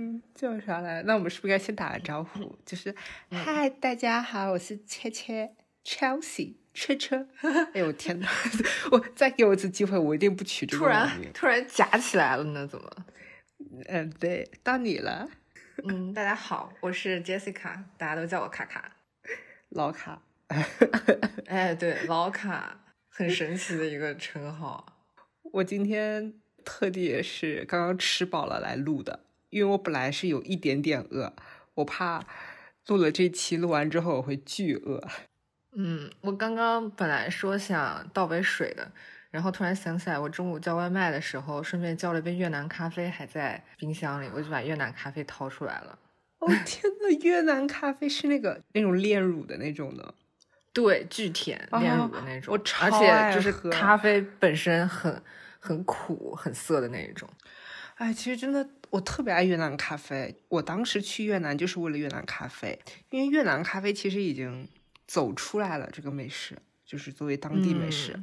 [0.00, 1.02] 嗯，叫啥来？
[1.02, 2.58] 那我们是不是应该先打个招呼？
[2.64, 2.94] 就是
[3.30, 7.28] 嗨，大家好，我是切切 Chelsea 车车。
[7.74, 8.26] 哎呦天哪！
[8.92, 12.66] 我再给我一次机会，我一定不取这个突然突然夹起来了呢？
[12.66, 12.90] 怎么？
[13.88, 15.28] 嗯，对，到你了，
[15.86, 18.96] 嗯，大家好，我是 Jessica，大家都叫我卡卡。
[19.68, 20.22] 老卡。
[21.44, 24.96] 哎，对，老卡，很神奇的一个称号。
[25.52, 26.32] 我今天
[26.64, 31.32] 特地也是刚刚吃饱了来录的，因为我本来是有一点点饿，
[31.74, 32.24] 我怕
[32.86, 35.06] 录了这期录完之后我会巨饿。
[35.76, 38.90] 嗯，我刚刚本来说想倒杯水的，
[39.30, 45.98] 然后突然想起来，我中午叫外卖的时候顺便叫了一杯越南咖啡，还在冰箱里，我就把越南咖啡掏出来了。
[46.40, 50.14] 哦天呐，越南咖啡是那个那种炼乳的那种的。
[50.72, 55.22] 对，巨甜哦炼乳的那种，我超而且就是咖啡本身很
[55.58, 57.28] 很苦、很涩的那一种。
[57.96, 60.36] 哎，其实真的，我特别爱越南咖啡。
[60.48, 62.78] 我当时去越南就是为了越南咖啡，
[63.10, 64.68] 因为越南咖啡其实已经
[65.06, 66.56] 走出来了这个美食，
[66.90, 68.18] 就是作为当地美食。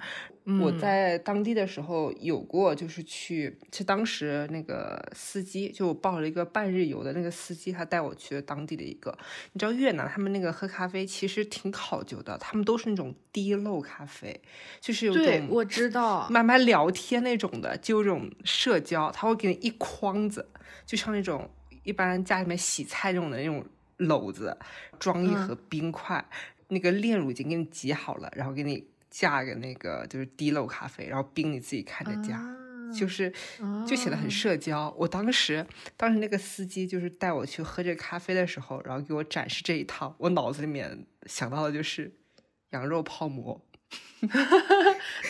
[0.62, 9.18] 我嗯在当地的时候有过，就是去，是当时那个司机，就我报了一个半日游的那个司机，他带我去了当地的一个，
[9.54, 14.42] 你知道越南他们那个喝咖啡其实挺考究的，他们都是那种滴漏咖啡，
[14.82, 16.28] 就是有对，种我知道。
[16.30, 20.50] 慢慢聊天那种的，就有种社交，他会给你一筐子，
[20.86, 21.50] 就像那种
[21.84, 23.66] 一般家里面洗菜这种的那种
[23.98, 24.58] 篓子，
[25.00, 26.24] 装一盒冰块，
[26.70, 32.38] 那个炼乳已经给你挤好了，然后给你架个那个就是滴漏咖啡，然后冰你自己看着加。
[32.38, 32.56] 啊
[32.98, 33.30] 就是
[33.86, 34.90] 就显得很哦社交。
[34.98, 42.10] 我当时，当时那个司机就是带我去喝这咖啡的时候，然后给我展示这一套，我脑子里面想到的就是
[42.70, 43.62] 羊肉泡馍。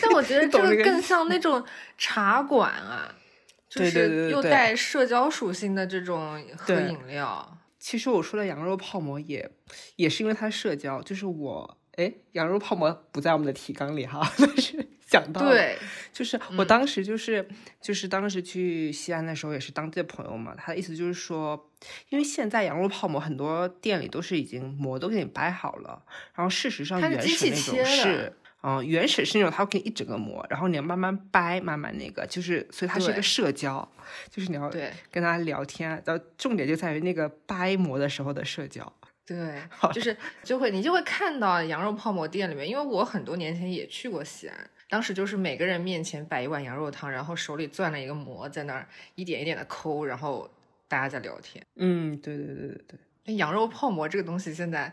[0.00, 1.66] 但我觉得 这个更像那种
[1.96, 3.12] 茶馆啊，
[3.68, 7.57] 就是又带社交属性的这种喝对饮料。
[7.78, 9.50] 其实我说的羊肉泡馍也
[9.96, 15.76] 也是因为它社交，就是我哎，羊肉泡馍不在我们的提纲里哈， 但是想到了对，
[16.12, 17.48] 就是我当时就是、
[17.80, 21.70] 就是当时去西安的时候，也是当地的朋友嘛，他的意思就是说，
[22.10, 26.02] 因为现在羊肉泡馍很多店里都是已经馍都给你掰好了，
[26.34, 28.32] 然后事实上它是机原始那种是。
[28.62, 33.88] 嗯，原始是那种，它会给你一整个馍，然后你要慢慢掰，慢慢那个，就是，所以它是一个社交，
[34.30, 38.92] 就是你要对跟他聊天，然后重点就在于那个掰馍的时候的社交。
[39.24, 39.54] 对，
[39.92, 50.50] 就是就会你就会看到羊肉泡馍店里面，因为我很多年前也去过西安，当时就是每个人面前摆一碗羊肉汤，然后手里攥了一个馍，在那儿一点一点的抠，然后
[50.88, 51.64] 大家在聊天。
[51.76, 52.98] 嗯，对对对对对。
[53.36, 54.92] 羊肉泡馍这个东西现在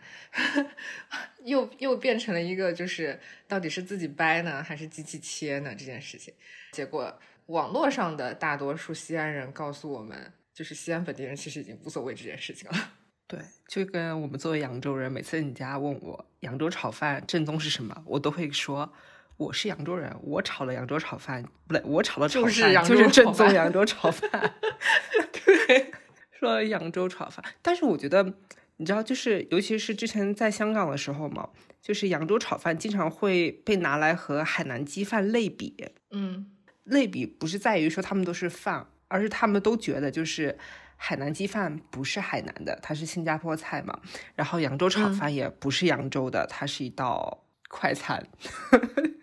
[1.43, 6.33] 又又变成了一个，就是到底是自己掰呢，还是机器切呢这件事情。
[6.71, 12.91] 结果网络上的大多数西安人告诉我们，就是西安本地人其实已经无所谓这件事情了。
[13.27, 18.93] 对，就跟我们作为扬州人，每次你家问我扬州炒饭正宗是什么，我都会说
[19.37, 24.29] 我是扬州人，我炒了扬州炒饭不对，我炒的炒就是饭扬州炒就是正宗扬州炒饭。
[25.31, 25.91] 对，
[26.39, 28.33] 说扬州炒饭，但是我觉得
[28.77, 31.49] 你知道，就是尤其是之前在香港的时候嘛，
[31.81, 35.75] 就是扬州炒饭经常会被拿来和海南鸡饭类比。
[36.11, 36.47] 嗯，
[36.83, 40.57] 类比不是在于说他们都是饭，而是他们都觉得就是
[40.97, 43.99] 海南鸡饭不是海南的，它是新加坡菜嘛。
[44.35, 48.27] 然后扬州炒饭也不是扬州的，它是一道快餐，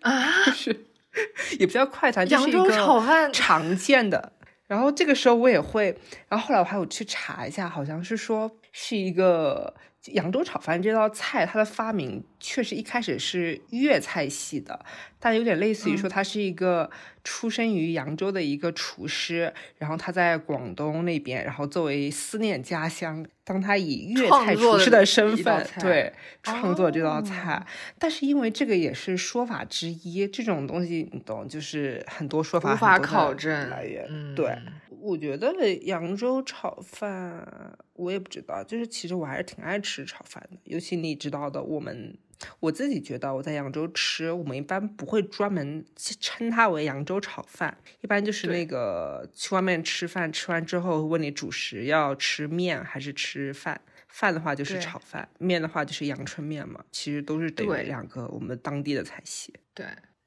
[0.01, 0.87] 啊， 就是
[1.61, 4.33] 也不叫快餐，扬州炒个饭常见的。
[4.73, 5.95] 然后这个时候我也会，
[6.31, 9.75] 然后后来我还有去查一下，好像是说是一个
[10.15, 14.83] 扬州炒饭这道菜，它的发明确实一开始是粤菜系的，
[15.21, 16.91] 但有点类似于说他是一个
[17.23, 27.67] 出生于扬州的一个厨师，然后他在广东那边，然后作为思念家乡，当他以粤菜厨师的身份，对创作这道哦菜。
[27.99, 34.07] 但是因为这个也是说法之一，这种东西你懂，就是很多说法无法考证来源。
[34.09, 34.57] 嗯对，
[35.01, 42.17] 我觉得扬州炒饭我也不知道，就是其实我还是挺爱吃炒饭的，尤其你知道的，我们
[42.61, 53.81] 我自己觉得我在扬州吃，我们一般不会专门称它为扬州炒饭，一般就是那个去外面吃饭，吃完之后问你主食要吃面还是吃饭。
[54.09, 59.55] 饭的话就是炒饭，面的话就是阳春面嘛，其实都是等于对两个我们当地的菜系。
[59.73, 59.87] 对，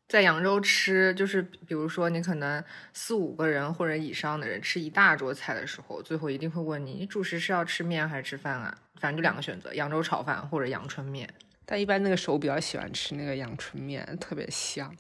[0.10, 2.64] 在扬州吃，就是比如说你可能
[2.94, 8.76] 四五个人或者以上的人吃一大桌菜的时候，最后一定会问你，你主食是要吃面还是吃饭啊？
[8.96, 11.32] 反正就两个选择，扬州炒饭或者阳春面。
[11.66, 14.96] 但一般那个时候我比较喜欢吃那个阳春面，特别香。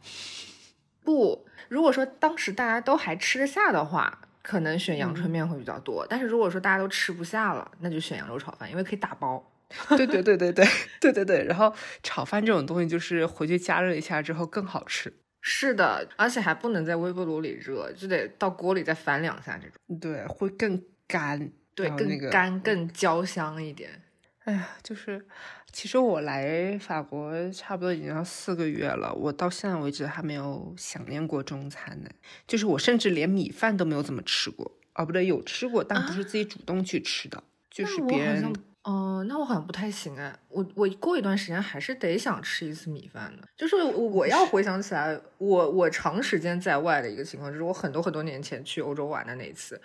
[1.03, 6.05] 不，如果说当时大家都还吃得下的话，可能选阳春面会比较多。
[6.09, 9.51] 但是如果说大家都吃不下了，那就选羊肉炒饭，因为可以打包。
[9.89, 10.65] 对对对对对
[10.99, 11.43] 对对对。
[11.45, 15.13] 然后炒饭这种东西，就是回去加热一下之后更好吃。
[15.41, 19.99] 是的，而且还不能在微波炉里热，就得到锅里再翻两下这种。
[19.99, 21.51] 对，会更干。
[21.75, 24.01] 对，更干、更焦香一点。
[24.45, 25.25] 哎呀，就是，
[25.75, 32.09] 其实我来法国差不多已经要四个月了，我到现在为止还没有想念过中餐呢。
[32.47, 34.71] 就是我甚至连米饭都没有怎么吃过。
[34.93, 38.53] 哦，不对，有吃过，但不是自己主动去吃的，就是别人。
[38.83, 40.33] 哦，那我好像不太行哎。
[40.47, 43.45] 我我过一段时间还是得想吃一次米饭的。
[43.57, 49.81] 就是我要回想起来，我我长时间在外的一个情况，就是我很多很多年前去欧洲玩的那一次。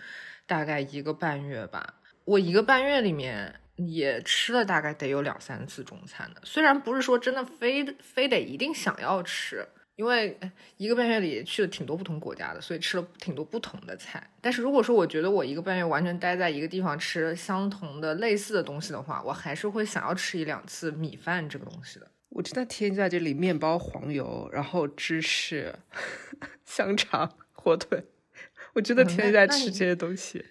[0.47, 1.95] 大概一个半月吧，
[2.25, 6.41] 我一个半月里面也吃了大概得有两三次中餐的。
[6.45, 10.39] 虽然不是说真的非非得一定想要吃，因为
[10.77, 14.31] 一个半月里去了挺多不同国家的，所以吃了挺多不同的菜。
[14.41, 22.11] 但是如果说我觉得我一个半月完全待在一个地方吃相同的类似的东西的话，我还是会想要吃一两次米饭这个东西的。
[22.29, 25.75] 我真的天天在这里，面包、黄油，然后芝士、
[26.65, 28.05] 香肠、火腿。
[28.73, 30.45] 我真的天天在吃这些东西，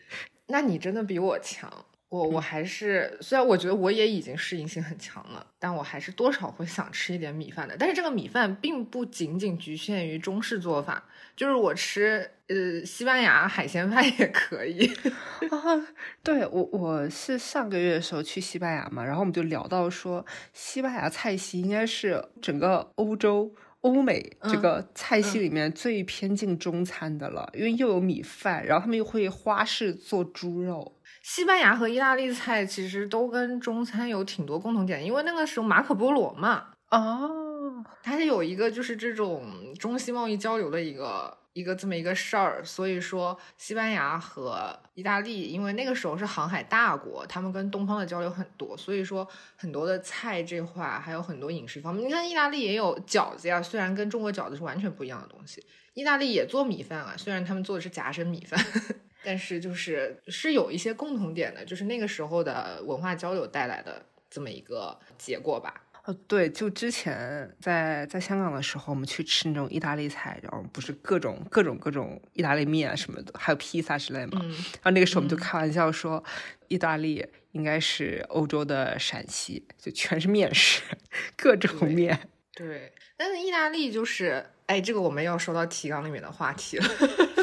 [0.49, 1.71] 那你真的比我强。
[2.09, 7.77] 我我还是虽然我觉得我也已经适应性很强了，但我还是多少会想吃一点米饭的。
[7.77, 14.91] 但是这个米饭并不仅仅局限于中式做法，就是我吃呃西班牙海鲜饭也可以。
[15.51, 15.87] 啊，
[16.23, 23.53] 对我我是上个月的时候去西班牙嘛，然后我们就聊到说，西班牙菜系应该是整个欧洲。
[23.81, 30.99] 欧美这个菜系里面最偏近中餐的了，因为又有米饭，然后他们又会花式做猪肉。
[31.23, 39.43] 西班牙和意大利菜其实都跟中餐有挺多共同点，因为那个时候马可波罗嘛，哦，它是有一个就是这种
[39.77, 41.37] 中西贸易交流的一个。
[41.53, 49.25] 一个这么一个事儿，所以说西班牙和意大利，因为那个时候是航海大国，他们跟东方的交流很多，所以说
[49.55, 52.05] 很多的菜这块还有很多饮食方面。
[52.05, 55.63] 你看意大利也有饺子呀，虽然跟中国饺子是完全不一样的东西。
[55.93, 58.59] 意大利也做米饭啊，虽然他们做的是夹生米饭，
[59.23, 65.81] 但是就是是有一些共同点的，就是那个时候的文化交流带来的这么一个结果吧。
[66.27, 74.39] 对，就之前在在香港的时候，我们去吃那种意大利菜，然后不是各种各种各种意大利面什么的，还有披萨之类嘛。
[74.41, 76.23] 然后那个时候我们就开玩笑说，
[76.67, 80.81] 意大利应该是欧洲的陕西，就全是面食，
[81.37, 82.19] 各种面。
[82.53, 86.85] 对，但是意大利就是，哎，这个我们要说到提纲里面的话题了。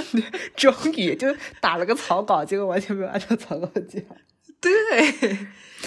[0.56, 4.02] 终于就打了个草稿，结果完全没有按照草稿讲。
[4.60, 5.38] 对，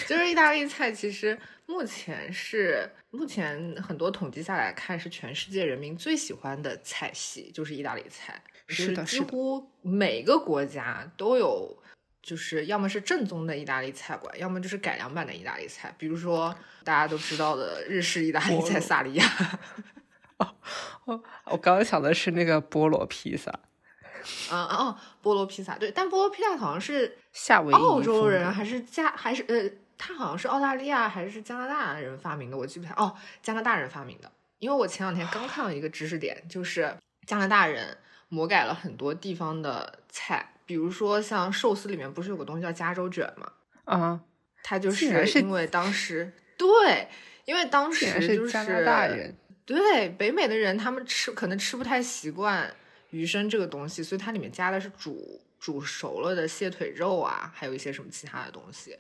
[0.08, 1.38] 就是意大利菜，其实。
[1.70, 8.42] 目前是目前很多统计下来看，是全世界人民最喜欢的菜系，就是意大利菜。
[8.68, 11.78] 是的，几乎每个国家都有，
[12.24, 15.94] 就是要么是正宗的意大利菜馆，要么就是改良版的意大利菜。
[15.96, 19.60] 比如说大家都知道的日式意大利菜萨莉亚。
[21.06, 23.52] 哦，我刚刚想的是那个菠萝披萨。
[24.50, 29.70] 啊哦，菠萝披萨对，但菠萝披萨好像是夏威夷澳洲人还是加还是呃。
[30.00, 33.14] 它好像是澳大利亚还是加拿大人发明的，我记不太哦，
[33.44, 34.32] 加拿大人发明的。
[34.58, 36.92] 因为我前两天刚看了一个知识点，就是
[37.28, 37.98] 加拿大人
[38.30, 43.52] 魔改了很多地方的菜，比如说像寿司里面不是有个东西叫加州卷吗？
[43.84, 44.22] 啊，
[44.64, 45.06] 它就是
[45.40, 47.08] 因为当时对，
[47.46, 49.36] 因为当时就是加拿大人
[49.66, 52.74] 对北美的人，他们吃可能吃不太习惯
[53.10, 58.98] 鱼生这个东西，所以它里面加的是煮煮熟了的蟹腿肉啊，还有一些什么其他的东西。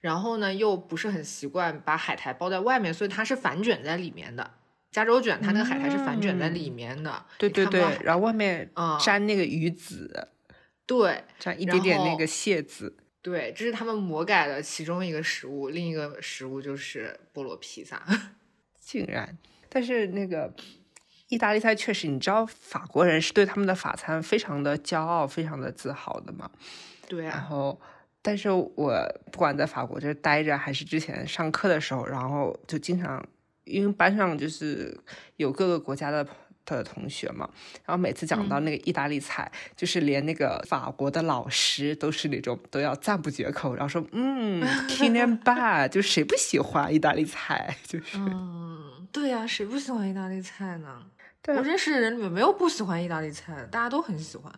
[0.00, 4.50] 然后呢，又不是很习惯把海苔包在外面，所以它是反卷在里面的。
[4.90, 10.28] 加州卷它那个海苔是反卷在里面的，对对对，然后外面沾那个鱼籽，
[10.84, 18.02] 对，沾一点点那个蟹籽，对，这是他们魔改的其中一个食物，另一个食物就是菠萝披萨。
[18.80, 19.38] 竟然，
[19.68, 20.52] 但是那个
[21.28, 26.50] 意大利菜确实，你知道法国人是对他们的法餐非常的骄傲，非常的自豪的嘛？
[27.06, 27.80] 对啊，然后。
[28.22, 28.92] 但是我
[29.32, 33.24] 不管在法国这待着，还是之前上课的时候，然后就经常，
[33.64, 34.96] 因为班上就是
[35.36, 36.26] 有各个国家的
[36.66, 37.48] 的同学嘛，
[37.86, 47.74] 然后每次讲到那个意大利菜，就是连那个法国的老师都是那种都要赞不绝口，然后说嗯 k i n and bad，就谁不喜欢意大利菜？
[47.88, 51.02] 就是，嗯，对呀，谁不喜欢意大利菜呢？
[51.48, 54.52] 我认识的人里面没有不喜欢意大利菜的，大家都很喜欢。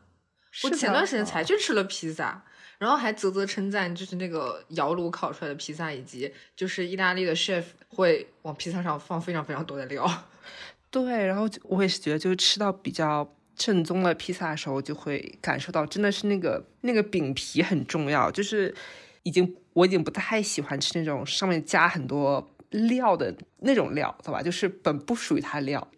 [0.65, 2.45] 我前段时间才去吃了披萨。
[2.79, 10.09] 然后还啧啧称赞，就是那个窑炉烤出来的披萨，以及就是意大利的 chef 会往披萨上放非常非常多的料。
[10.91, 18.75] 对，然后我也是觉得，就是吃到比较正宗的披萨的时候，就会感受到真的是那个那个饼皮很重要，就是
[19.23, 24.43] 已经我已经不太喜欢吃那种上面加很多料的那种料，知道吧？
[24.43, 25.89] 就是本不属于它的料。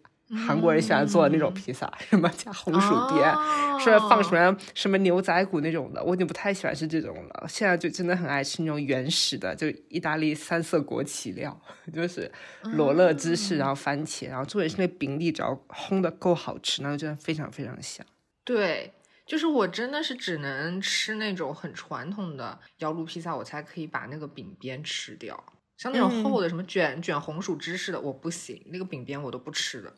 [0.47, 3.31] 韩国人喜欢做的那种披萨，什么加红薯边，
[3.79, 7.45] 是放什么什么牛仔骨那种的，我已经不太喜欢吃这种了。
[7.47, 11.61] 现在就真的很爱吃那种原始的，就意大利三色国旗料，
[11.93, 12.31] 就是
[12.63, 18.03] 罗勒芝士，然后番茄，然后重点是那饼底只要烘的够好吃，那就真的非常非常香。
[18.43, 18.93] 对，
[19.27, 25.43] 就是我真的是只能吃那种很传统的窑炉披萨，我才可以把那个饼边吃掉。
[25.77, 29.93] 像那种厚的什么卷卷红薯芝士的，我不行，那个饼边我都不吃的。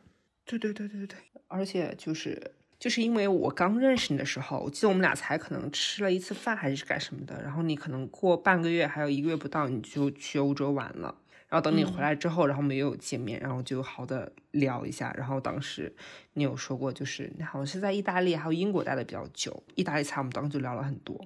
[0.47, 11.13] 对对对对对，而且就是就是因为我刚认识你的时候，我记得我们俩才可能吃了一次饭还是干什么的，然后你可能过半个月还有一个月不到你就去欧洲玩了，
[11.49, 15.93] 然后等你回来之后，然后没有见面，然后就好的聊一下，然后当时
[16.33, 21.19] 你有说过就是你好像是在意大利还有英国待的比较久，意大利菜我们当时就聊了很多，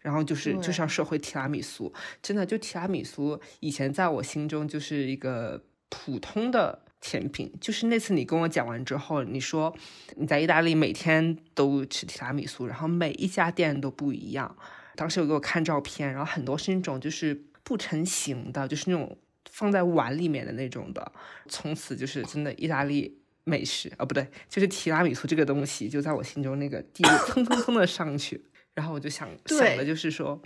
[0.00, 6.85] 然后就是就是要说回提拉米苏，真的就提拉米苏以前在我心中就是一个普通的。
[7.08, 9.72] 甜品就是那次你跟我讲完之后，你说
[10.16, 14.56] 你在意大利每天都吃提拉米苏，然后每一家店都不一样。
[14.96, 19.16] 当时有给我看照片，然后很多是那种就是不成形的，就是那种
[19.48, 21.12] 放在碗里面的那种的。
[21.48, 28.44] 从此就是真的意大利美食啊，不对，就是提拉米苏这个东西就在我心中那个地位蹭蹭蹭的上去。
[28.74, 30.42] 然后我就想想的就是说，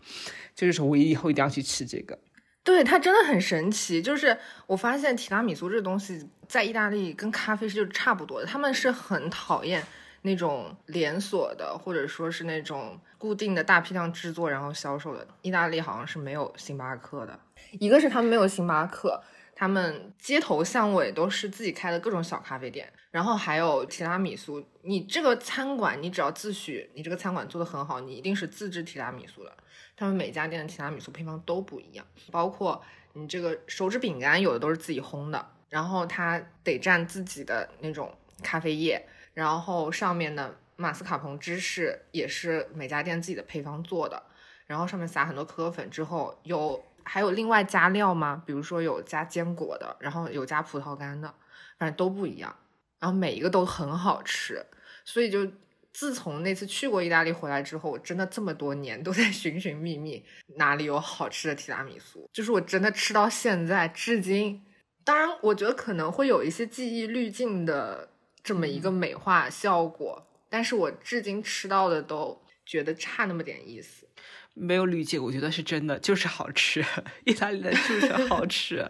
[0.54, 2.16] 就是说我以后一定要去吃这个。
[2.62, 9.82] 对它真的很神奇，就是我发现提拉米苏这东西在意大利跟咖啡是就差不多的，他们是很讨厌
[10.22, 15.26] 那种连锁的或者说是那种固定的大批量制作然后销售的。
[15.40, 17.40] 意大利好像是没有星巴克的，
[17.72, 19.22] 一个是他们没有星巴克，
[19.54, 29.56] 他们街头巷尾都是自己开的各种小咖啡店，然后还有提拉米苏，你这个餐馆你只要自诩你这个餐馆做的很好，你一定是自制提拉米苏的。
[30.00, 38.10] 他们每家店的提拉米苏配方都不一样，包括你这个手指饼干，有的都是自己烘的，然后它得蘸自己的那种
[38.42, 44.22] 咖啡液，然后上面的马斯卡彭芝士也是每家店自己的配方做的，
[44.66, 48.42] 然后上面撒很多可可粉之后，有还有另外加料吗？
[48.46, 51.34] 比如说有加坚果的，然后有加葡萄干的，
[51.78, 52.56] 反正都不一样，
[52.98, 54.64] 然后每一个都很好吃，
[55.04, 55.46] 所以就。
[55.92, 60.24] 自从那次去过意大利回来之后，我真的这么多年都在寻寻觅觅
[60.56, 64.62] 哪里有好吃的提拉米苏，就是我真的吃到现在至今。
[65.02, 68.08] 当然，我觉得可能会有一些记忆滤镜的
[68.42, 74.06] 这么一个美化效果，但是我至今吃到的都觉得差那么点意思。
[74.52, 76.84] 没有滤镜，我觉得是真的，就是好吃，
[77.24, 78.88] 意大利的就是好吃。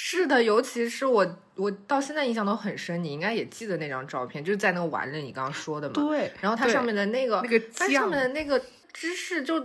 [0.00, 1.26] 是的，尤其是我，
[1.56, 3.02] 我到现在印象都很深。
[3.02, 5.94] 你应该也记得那张照片，就是在那个碗里，你刚刚说的嘛。
[5.94, 6.30] 对。
[6.40, 8.62] 然后它上面的那个，那个它上面的那个
[8.92, 9.58] 芝士就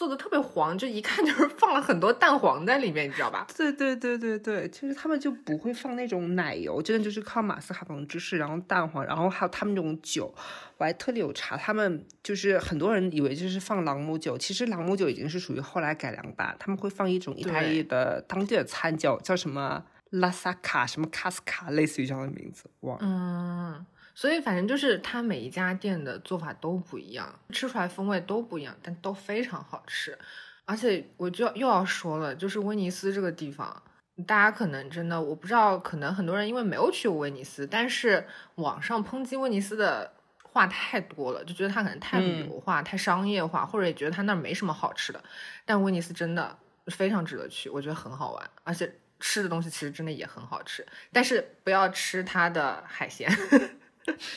[0.00, 3.46] 做的特别黄，就一看就是放了很多蛋黄在里面，你知道吧？
[3.54, 10.34] 对对对对对，其实他们就不会放那种奶油，真的就是靠马斯卡彭芝士，然后蛋黄，然后还有他们那种酒。
[10.78, 23.04] 我还特地有查，他们就是很多人以为就是放朗姆酒，其实朗姆酒已经是属于后来改良版，他们会放一种意大利的当地的餐酒，叫什么拉萨卡什么卡斯卡，类似于这样的名字，忘了。
[23.04, 30.18] 嗯，所以反正就是它每一家店的做法都不一样，吃出来风味都不一样，但都非常好吃。
[30.64, 33.82] 而且我就又要说了，就是威尼斯这个地方，
[34.26, 38.26] 大家可能真的我不知道，可能很多人因为没有去过威尼斯，但是
[38.56, 40.12] 网上抨击威尼斯的。
[40.52, 45.22] 话太多了，就觉得它可能太旅游化、太商业化，或者也觉得它那儿没什么好吃的。
[45.64, 50.84] 但威尼斯真的非常值得去，我觉得很好玩，而且吃的东西其实真的也很好吃。
[51.12, 53.30] 但是不要吃它的海鲜，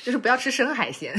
[0.03, 1.13] 就是不要吃生海鲜，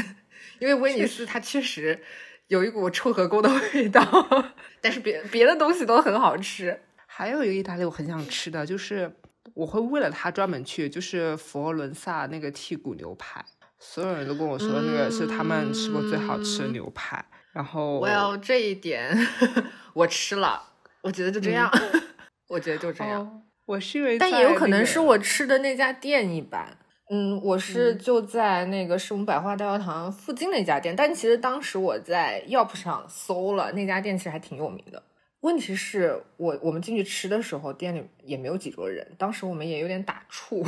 [0.58, 2.02] 因为威尼斯它确实
[2.48, 4.02] 有一股臭河沟的味道。
[4.80, 6.80] 但是别别的东西都很好吃。
[7.06, 9.16] 还有一个意大利我很想吃的就是，
[9.54, 13.44] 我会为了它专门去，就是佛罗伦萨那个剔骨牛排。
[13.78, 19.14] 所有人都跟我说那个是他们吃过最好吃的牛排，然后我要这一点
[19.92, 20.62] 我吃了，
[21.02, 21.70] 我觉得就这样，
[22.48, 23.42] 我觉得就这样。
[23.66, 26.78] 我是因为，但也有可能是我吃的那家店一般。
[27.10, 35.02] 嗯，我是就在那个世母百花大教堂附近的一家店，但其实当时我在 Yelp 上搜了那家店，其实还挺有名的。
[35.40, 40.66] 问题是我我们进去吃的时候，店里也没有几桌人，当时我们也有点打怵。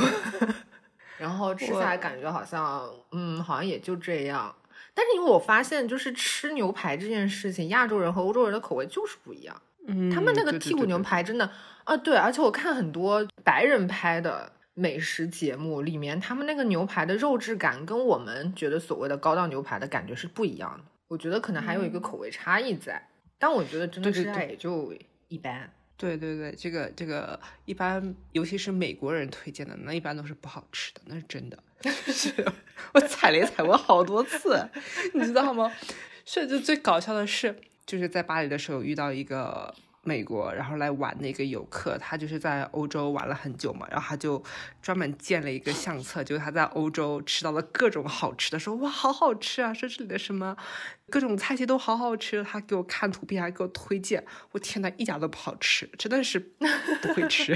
[1.17, 4.53] 然后吃下来感觉好像，嗯，好像也就这样。
[4.93, 9.59] 但是因为我发现，就是吃牛排这件事情，亚洲人和欧洲人的口味就是不一样。
[9.87, 11.49] 嗯，他们那个剔骨牛排真的
[11.83, 20.83] 啊，对，而且我看很多白人拍的美食节目里面，他们那个牛排的肉质感跟我们觉得所谓的高档牛排的感觉是不一样的。
[21.07, 24.93] 我觉得可能还有一个口味差异在，但我觉得真的吃下也就
[25.29, 25.67] 一般。
[25.97, 31.57] 对对对，这个这个一般，尤其是美国人推荐的，那一般都是不好吃的，那是真的。
[31.81, 32.45] 是
[32.93, 34.63] 我踩雷踩过好多次，
[35.15, 35.71] 你知道吗？
[36.23, 39.73] 甚至最搞笑的是，就是在巴黎的时候遇到一个。
[40.07, 44.41] 美国，然后来玩的一个游客，他就是在欧洲玩了很久嘛，然后他就
[44.81, 50.55] 专门建了一个相册，就是他在欧洲吃到了各种好吃的，说哇好好吃啊，说这里的什么
[51.09, 57.55] 各种菜系都好好吃，他给我看图片，还给我推荐，我天呐，一家都不好吃，真的是不会吃，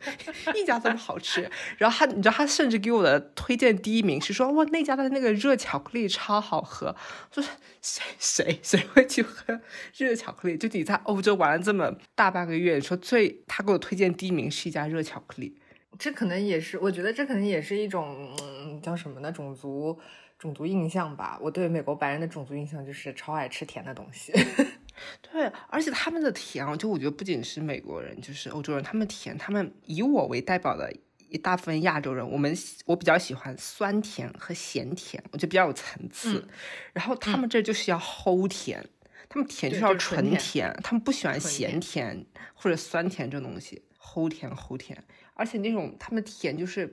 [0.56, 1.50] 一家都不好吃。
[1.76, 6.96] 然后他，你知道他甚至给我的推荐第一名是说哇那家的那个热巧克力超好喝，
[7.30, 7.44] 说
[7.82, 9.60] 谁谁谁会去喝
[9.94, 10.56] 热巧克力？
[10.56, 11.94] 就你在欧洲玩了这么。
[12.14, 15.54] 大半个月，你说最他给我推荐第一名是一家热巧克力，
[15.98, 19.30] 这可能也是，我觉得这可能也是一种嗯叫什么呢？
[19.30, 19.98] 种族
[20.38, 21.38] 种族印象吧。
[21.40, 24.32] 我对美国白人的种族印象就是超爱吃甜的东西。
[25.20, 30.92] 对，而且他们的甜，就我觉得不仅是美国人，就是欧洲人，他们甜，他们以我为代表的
[31.28, 36.48] 一大部分亚洲人，我们我比较喜欢酸甜和咸甜，我觉得比较有层次。
[36.92, 38.88] 然后他们这就是要齁甜。
[39.28, 42.24] 他们甜就是要纯甜，他们不喜欢咸甜
[42.54, 45.02] 或者酸甜这种东西，齁甜齁甜，
[45.34, 46.86] 而且那种他们甜就是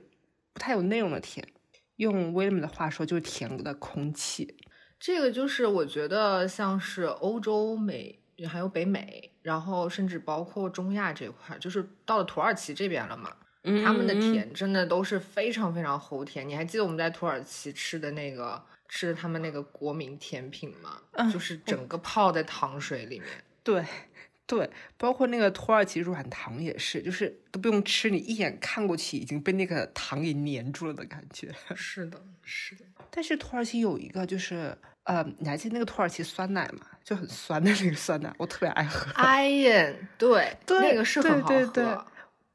[0.52, 1.46] 不太有内容的甜，
[1.96, 4.56] 用威廉的话说就是甜的空气。
[4.98, 13.36] 这个就是我觉得像是欧洲美还有北美，然后甚至包括中亚这块，就是到了土耳其这边了嘛，
[13.84, 16.48] 他们的甜真的都是非常非常齁甜。
[16.48, 18.62] 你还记得我们在土耳其吃的那个？
[18.86, 21.00] 吃的他们那个国民甜品吗，
[21.32, 23.28] 就是整个泡在糖水里面。
[23.64, 23.82] 对，
[24.46, 31.50] 对，包括那个土耳其软糖也是，就是都不用吃，你一眼看过去已经被那个糖给粘住了的感觉。
[31.74, 32.84] 是的，是的。
[33.10, 36.86] 但是土耳其有一个，就是呃，你还记得那个土耳其酸奶吗？
[37.02, 39.10] 就很酸的那个酸奶，我特别爱喝。
[39.12, 42.06] 哎呀，对，那个是很好喝。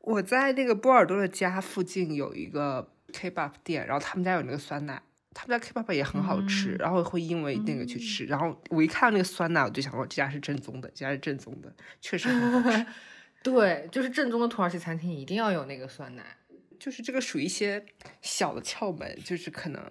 [0.01, 5.01] 我在那个波尔多的家附近有一个 Kebab 店，然后他们家有那个酸奶。
[5.33, 12.85] 他们家 K 爸爸也很好吃，然后会因为那个去吃，然后我一看到那个酸奶，我就想说这家是正宗的，这家是正宗的，确实很好吃。
[13.41, 16.37] 对，就是正宗的土耳其餐厅一定要有那个酸奶，
[16.79, 17.85] 就是这个属于一些
[18.21, 19.81] 小的窍门，就是可能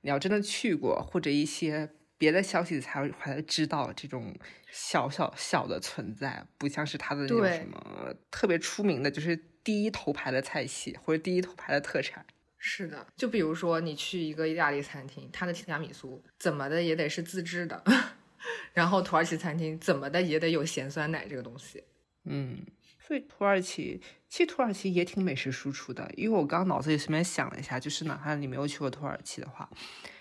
[0.00, 4.34] 你要真的去过，或者一些别的消息才会才知道这种
[4.72, 12.26] 小小小的存在，不像是他的那种什么特别出名的，就是第一头牌的菜系或者第一头牌的特产。
[12.58, 17.82] 是的，就比如说你去一个意大利餐厅，它的提拉米苏怎么的也得是自制的，
[18.74, 21.84] 然后土耳其餐厅怎么的也得有咸酸奶这个东西。
[22.24, 22.58] 嗯，
[22.98, 29.70] 所以土耳其其实土耳其也挺美食输出的，因为我刚脑子里随便想了一下，就是哪怕你没有去过土耳其的话，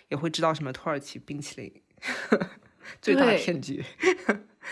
[0.09, 1.81] 也会知道什么土耳其冰淇淋，
[3.01, 3.83] 最大骗局，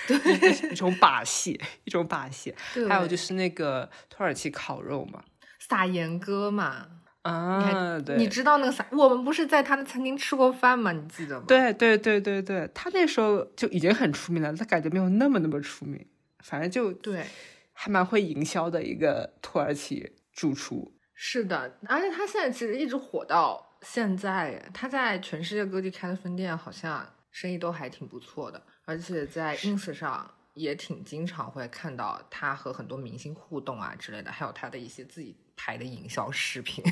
[0.08, 2.54] 对，一种把戏，一种把戏。
[2.88, 5.24] 还有就是那个土耳其烤肉嘛，
[5.58, 7.02] 撒盐哥嘛。
[7.26, 8.86] 啊，对，你知道那个啥？
[8.92, 10.92] 我们不是在他的餐厅吃过饭吗？
[10.92, 11.46] 你记得吗？
[11.48, 16.06] 对对对对对，他那时候就已经很出名了，他感觉没有那么那么出名，
[16.44, 17.26] 反正就对，
[17.74, 20.94] 还蛮会营销的一个土耳其主厨。
[21.16, 35.36] 是的，而且他现在其实一直火到现在，他在全世界各地开的分店，好像生意都还挺不错的，而且在 ins 上也挺经常会看到他和很多明星互动啊之类的，还有他的一些自己。
[35.56, 36.84] 拍的营销视频，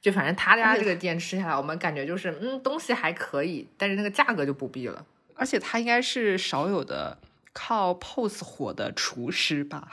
[0.00, 5.06] 就反正他家这个店吃下来，我们感觉就是嗯，东西还可以，但是那个价格就不必了。
[5.34, 7.18] 而且他应该是少有的
[7.52, 9.88] 靠 pose 火的厨师吧？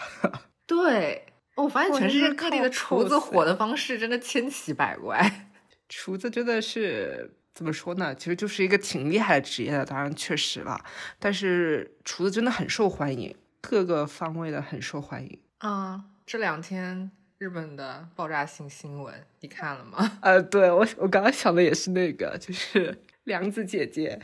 [0.68, 5.48] 对，我发现全世界各地的厨子火的方式真的千奇百怪。
[5.88, 8.14] 厨子真的是怎么说呢？
[8.14, 10.80] 其实就是一个挺厉害的职业的，当然确实了。
[11.18, 16.04] 但是厨子真的很受欢迎，各个方位的很受欢迎啊。
[16.26, 17.12] 这两天。
[17.40, 20.12] 日本的爆炸性新闻，你看了吗？
[20.22, 24.20] 呃，对我，我刚刚想的也是那个，就是 梁子姐姐。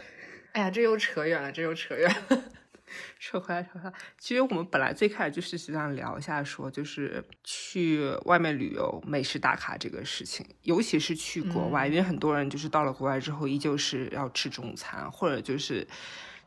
[0.51, 2.43] 哎呀，这又扯远了，这又扯远了。
[3.17, 3.93] 扯回来，扯回来。
[4.19, 15.88] 其实我们本来最开始就是想聊一下，说就是去外面旅游、美食打卡这个事情，尤其是去国外，因为很多人就是到了国外之后，依旧是要吃中餐，或者就是。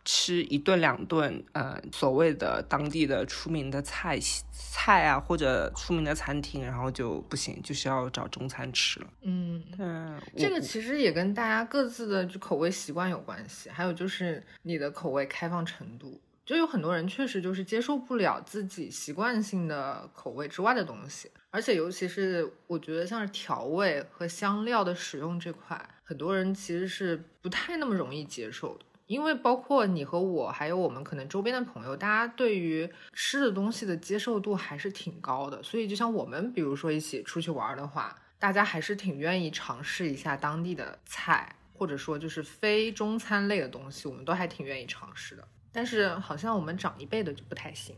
[0.04, 4.18] 吃一顿两顿，呃，所谓的当地的出名的菜
[4.50, 9.06] 菜啊，或者出名的餐厅，然后就不行，就是要找中餐吃了。
[9.22, 21.30] 嗯，嗯，这个其实也跟大家各自的就口味习惯有关系，还有就是你的口味开放程度，就有很多人确实就是接受不了自己习惯性的口味之外的东西。
[21.50, 28.84] 而且尤其是我觉得像是调味和香料的使用这块，很多人其实是不太那么容易接受的。
[29.08, 35.60] 因为包括你和我，还有我们可能周边的朋友，大家对于吃的东西的接受度还是挺高的。
[35.62, 45.48] 所以就像我们，比如说一起出去玩的话，大家还是挺愿意尝试一下当地的菜，或者说就是非中餐类的东西，我们都还挺愿意尝试的。
[45.72, 47.96] 但是好像我们长一辈的就不太行。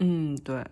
[0.00, 0.64] 嗯，对。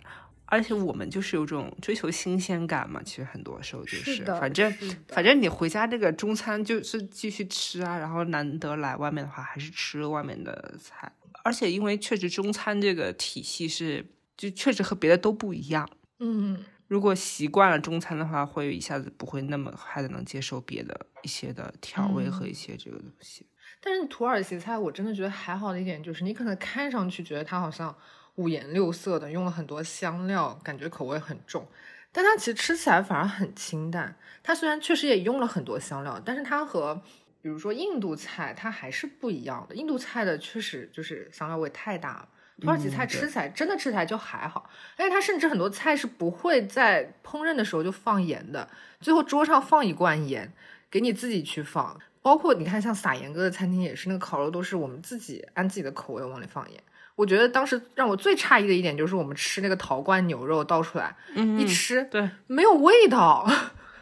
[0.49, 4.73] 而且我们就是有种追求新鲜感嘛，其实很多时候就是，反正
[5.09, 11.11] 反正你回家这个中餐就是继续吃啊，然后难得来外面的话，还是吃外面的菜。
[11.43, 14.07] 而且因为确实中餐这个体系是，
[14.37, 15.89] 就确实和别的都不一样。
[16.21, 23.45] 嗯，如果习惯了中餐的话，会一下子不会那么快的能接受别的一些的调味和一些这个东西。
[23.81, 27.93] 但是土耳其菜我真的觉得还好的一点就是，你可能看上去觉得它好像。
[28.37, 31.67] 五颜六色的，用了很多香料，感觉口味很重，
[32.13, 34.17] 但它其实吃起来反而很清淡。
[34.43, 37.03] 它虽然确实也用了很多香料，但是它和
[37.43, 39.75] 比如说印度菜，它还是不一样的。
[39.75, 42.29] 印度菜的确实就是香料味太大了，
[42.61, 44.69] 土耳其菜吃起来真的吃起来就还好。
[44.97, 48.69] 而且它甚至很多菜是不会在烹饪的时候就放盐的，
[49.01, 50.53] 最后桌上放一罐盐
[50.91, 51.99] 给你自己去放。
[52.21, 56.83] 包括你看像撒盐哥的餐厅也是，那个烤肉都是我们自己按自己的口味往里放盐。
[57.17, 63.51] 我觉得当时让我最诧异的一点就是，我们吃那个陶罐牛肉倒出来，嗯一吃，对，没有味道，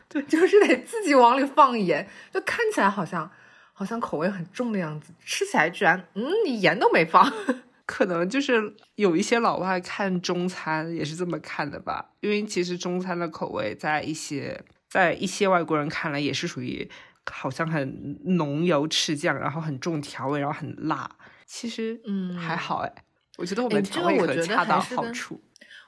[0.09, 3.31] 对，就是得自己往里放盐，就看起来好像
[3.73, 7.33] 好像口味很重的样子，吃起来居然，嗯，你盐都没放，
[7.87, 16.91] 可能就是有一些老外看中餐也是这么看的吧，因为其实中餐的口味在一些在一些外国人看来也是属于
[17.31, 21.09] 好像很浓油赤酱，然后很重调味，然后很辣。
[21.47, 22.93] 其实，嗯，还好哎，
[23.39, 25.41] 我觉得我们调味很恰到好处。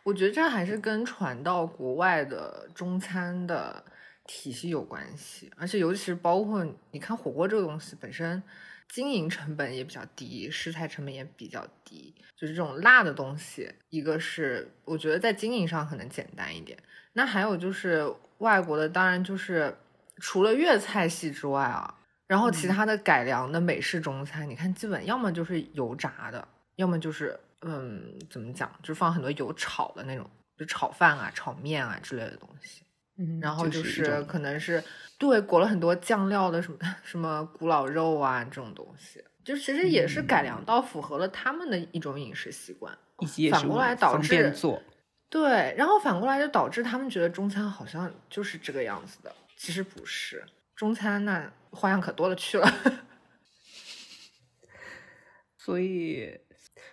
[0.04, 3.84] 我觉得这还是跟传到国外的中餐的
[4.24, 8.40] 体系有关系，而且尤其是包括你看火锅这个东西本身，
[8.88, 16.78] 经营成本也比较低，食材成本也比较低，就是这种辣的东西，一个是我觉得在经营上可能简单一点。
[17.14, 19.76] 那还有就是外国的，当然就是
[20.18, 21.92] 除了粤菜系之外啊。
[22.26, 32.82] 然后其他的改良的美式中餐，你看基本要么就是油炸的，要么就是嗯，怎么讲，就是放很多油炒的那种，就炒饭啊、炒面啊之类的东西。
[33.18, 34.82] 嗯，然后就是可能是
[35.16, 42.92] 对裹了很多酱料的什么什么古老肉啊这种东西，就其实也是改良到符合了他们的一种饮食习惯，
[43.50, 44.82] 反过来导致做
[45.30, 50.44] 对，然后反过来就导致他们觉得中餐好像就是这个样子的，其实不是。
[50.74, 52.66] 中餐那花样可多了去了，
[55.58, 56.40] 所以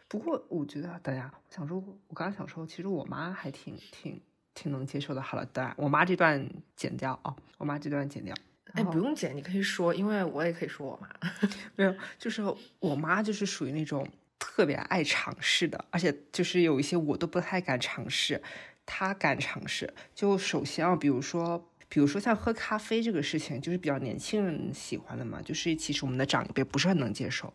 [0.09, 4.21] 不过我觉得，大家想说，我刚刚想说，其实我妈还挺挺
[4.53, 5.21] 挺能接受的。
[5.21, 8.35] 好了，当然我妈这段剪掉啊，我妈这段剪掉。
[8.73, 11.07] 哎，不用剪，你可以说，因为我也可以说我妈。
[11.75, 12.43] 没有，就是
[12.79, 18.41] 我妈就是属于那种特别爱尝试的，而且就是有一些我都不太敢尝试，
[18.85, 19.93] 她敢尝试。
[20.13, 21.69] 就首先啊，比如说。
[21.93, 27.53] 比如说像喝咖啡这个事情，就是比较年轻人喜欢的嘛，就是其实我们的长辈不是很能接受，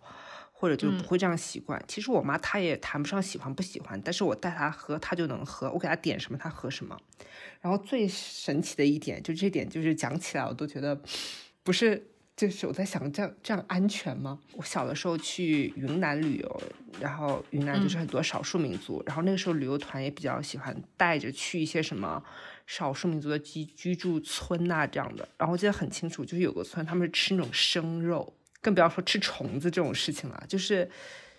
[0.53, 1.83] 或者就不会这样习惯。
[1.89, 6.97] 其实我妈她也谈不上喜欢不喜欢，但是我带她喝，她就能喝，我给她点什么她喝什么。
[7.61, 11.03] 然后最神奇的一点，就这点就是讲起来我都觉得
[11.65, 14.39] 不是，就是我在想这样这样安全吗？
[14.55, 16.63] 我小的时候去云南旅游，
[17.01, 22.23] 然后云南就是很多少数民族，然后那个时候旅游团也比较喜欢带着去一些什么。
[22.69, 30.45] 少数民族的居居住村呐，这样的，然后我记得很清楚，就是有个村他们是吃那种生肉，更不要说吃虫子这种事情了。
[30.47, 30.87] 就是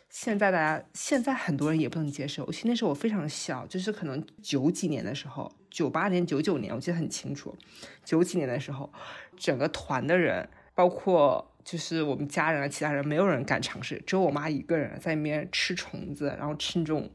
[0.10, 7.56] 现在大家现在很多人也不能接受，其实那时候我非常小，就是可能九几年的时候，九八年、九九年，我记得很清楚。
[8.04, 8.92] 九几年的时候，
[9.38, 17.12] 整个团的人，包括就是我们家人啊，其他人没有人敢尝试，只有我妈一个人在里面吃虫子，然后吃那种。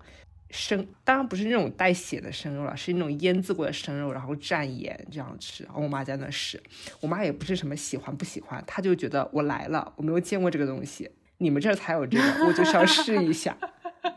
[0.51, 5.65] 生当然不是那种带血的生肉了，是那种腌制过的生肉，然后蘸盐这样吃。
[5.65, 6.63] 然后我妈在那试，
[7.01, 13.57] 我妈也不是什么喜欢不喜欢，她就觉得我来了，我没有见过这个东西，你们这儿才有这个，我就是要试一下。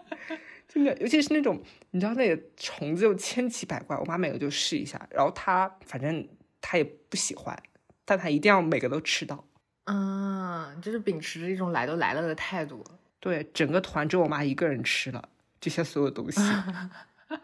[0.67, 6.27] 真的，尤其是那种你知道那个虫子有千奇百怪，我妈每个就试一下，然后她反正
[6.61, 7.57] 她也不喜欢，
[8.07, 9.45] 但她一定要每个都吃到。
[9.85, 12.83] 嗯，就是秉持着一种来都来了的态度。
[13.19, 15.29] 对，整个团只有我妈一个人吃了。
[15.59, 16.39] 这些所有东西，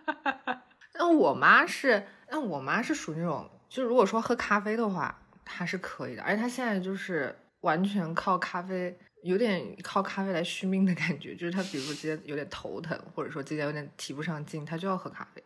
[0.94, 15.44] 那我妈是，那我妈是属于那种，就如果说喝咖啡的话，她是可以的，而且她现在就是完全靠咖啡，有点靠咖啡来续命的感觉，就是她比如说今天有点头疼，或者说今天有点提不上劲，她就要喝咖啡。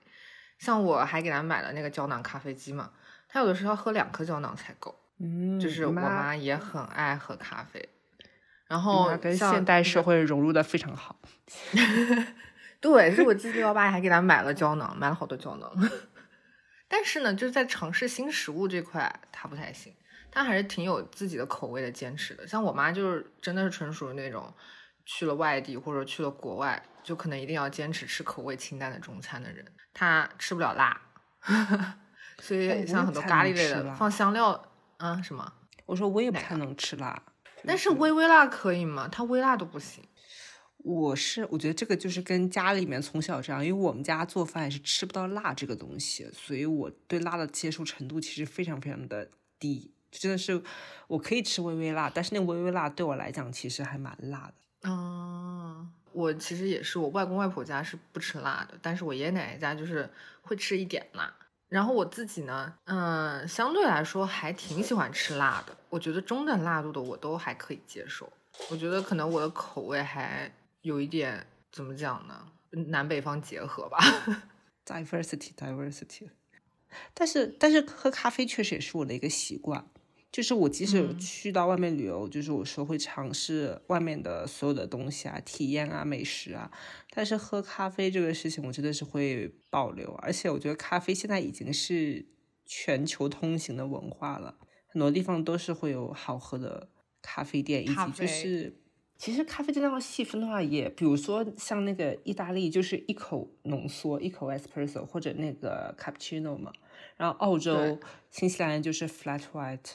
[0.59, 2.91] 像我还给她买了那个胶囊咖啡机嘛，
[3.29, 4.93] 她有的时候要喝两颗胶囊才够。
[5.19, 7.89] 嗯，就是我妈也很爱喝咖啡，
[8.67, 11.19] 然后跟现代社会融入的非常好。
[12.79, 15.71] 对，所以我记得幺八还给他买了胶囊，买了好多胶囊。
[16.87, 19.93] 但是呢，就是在尝试新食物这块，他不太行。
[20.29, 22.45] 他还是挺有自己的口味的坚持的。
[22.45, 24.53] 像我妈就是真的是纯属于那种
[25.05, 29.65] 去了外地或者去了国外，就可能一定要坚持吃口味清淡的中餐的人。
[29.93, 31.01] 她吃不了辣，
[32.39, 34.63] 所以像很多咖喱类的放香料。
[34.97, 35.53] 啊，什么？
[35.85, 37.21] 我说我也不太能吃辣，
[37.65, 39.07] 但是微微辣可以吗？
[39.07, 40.03] 他微辣都不行。
[40.79, 49.29] 我是我觉得这个就是跟家里面从小这样，因为我们家做饭也是吃不到辣这个东西，所以我对辣的接受程度其实非常非常的
[49.59, 49.91] 低。
[50.09, 50.61] 真的是
[51.07, 54.53] 我可以吃微微辣，但是那微微辣对我来讲其实还蛮辣的。
[54.89, 60.09] 嗯，我其实也是，我外公外婆家是不吃辣的，但是我爷爷奶奶家就是
[60.41, 61.33] 会吃一点辣。
[61.69, 65.75] 然后我自己呢，嗯，相对来说还挺喜欢吃辣的。
[65.89, 68.31] 我觉得中等辣度的我都还可以接受。
[68.69, 70.51] 我觉得可能我的口味还
[70.81, 72.47] 有一点怎么讲呢？
[72.87, 73.97] 南北方结合吧。
[74.85, 76.29] Diversity，diversity。
[77.13, 79.85] 但是，但是喝咖啡确实也是我的一个习惯。
[80.37, 86.69] 就是我即使去到外面旅游，就是我说会尝试外面的所有的东西啊，体验啊，美食啊。
[87.09, 90.11] 但是喝咖啡这个事情，我真的是会保留。
[90.21, 92.23] 而且我觉得咖啡现在已经是
[92.67, 96.87] 全球通行的文化了，很多地方都是会有好喝的
[97.23, 98.79] 咖啡店，以及就是
[99.17, 106.71] 其实咖啡真的要细分的话，也比如说像那个意大利，就是一口浓缩，一口 espresso 或者那个 cappuccino 嘛。
[107.15, 107.97] 然后澳洲、
[108.29, 109.93] 新西兰就是 flat white。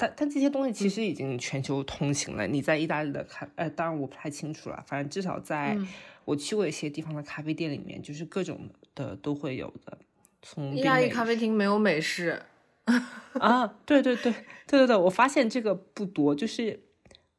[0.00, 2.46] 但但这些东西其实已经全球通行了。
[2.46, 4.82] 你在意大利的咖，呃，当然我不太清楚了。
[4.86, 5.76] 反正至少在
[6.24, 9.98] 我去过一些地方的咖啡店里面，就是各种的都会有的。
[10.40, 12.40] 从意大利咖啡厅没有美式
[13.38, 13.66] 啊？
[13.84, 14.32] 对对对
[14.66, 16.34] 对对对，我发现这个不多。
[16.34, 16.80] 就是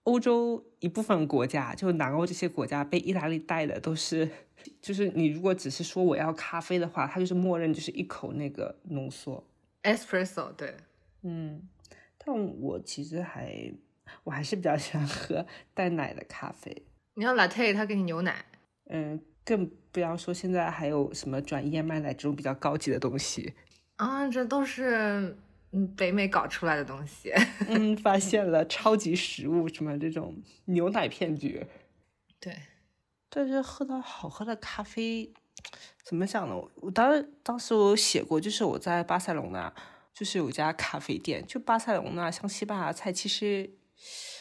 [0.04, 4.30] 欧洲一部分国家，就南欧这些国家被意大利带的都是，
[4.80, 9.44] 就是你如果只是说我要咖啡的话，它就是默认就是一口那个浓缩
[9.82, 10.52] espresso。
[10.56, 10.76] 对，
[11.24, 11.60] 嗯。
[12.24, 13.74] 但我其实还，
[14.24, 16.86] 我还是比较 喜欢喝带奶的咖啡。
[17.16, 18.46] 你要 latte，他给你牛奶。
[18.90, 23.54] 嗯，更不要说现在还有什么转燕麦奶这种比较高级的东西
[23.96, 25.36] 啊，这都是
[25.72, 27.34] 嗯北美搞出来的东西。
[27.68, 31.66] 嗯，发现了超级食物什么这种牛奶骗局。
[32.40, 32.56] 对，
[33.30, 35.32] 但是喝到好喝的咖啡，
[36.04, 36.56] 怎么讲呢？
[36.76, 39.74] 我当时当时我写过，就是我在巴塞隆那。
[40.14, 43.70] 就是有家咖啡店，就巴塞隆那，像西班牙菜，其实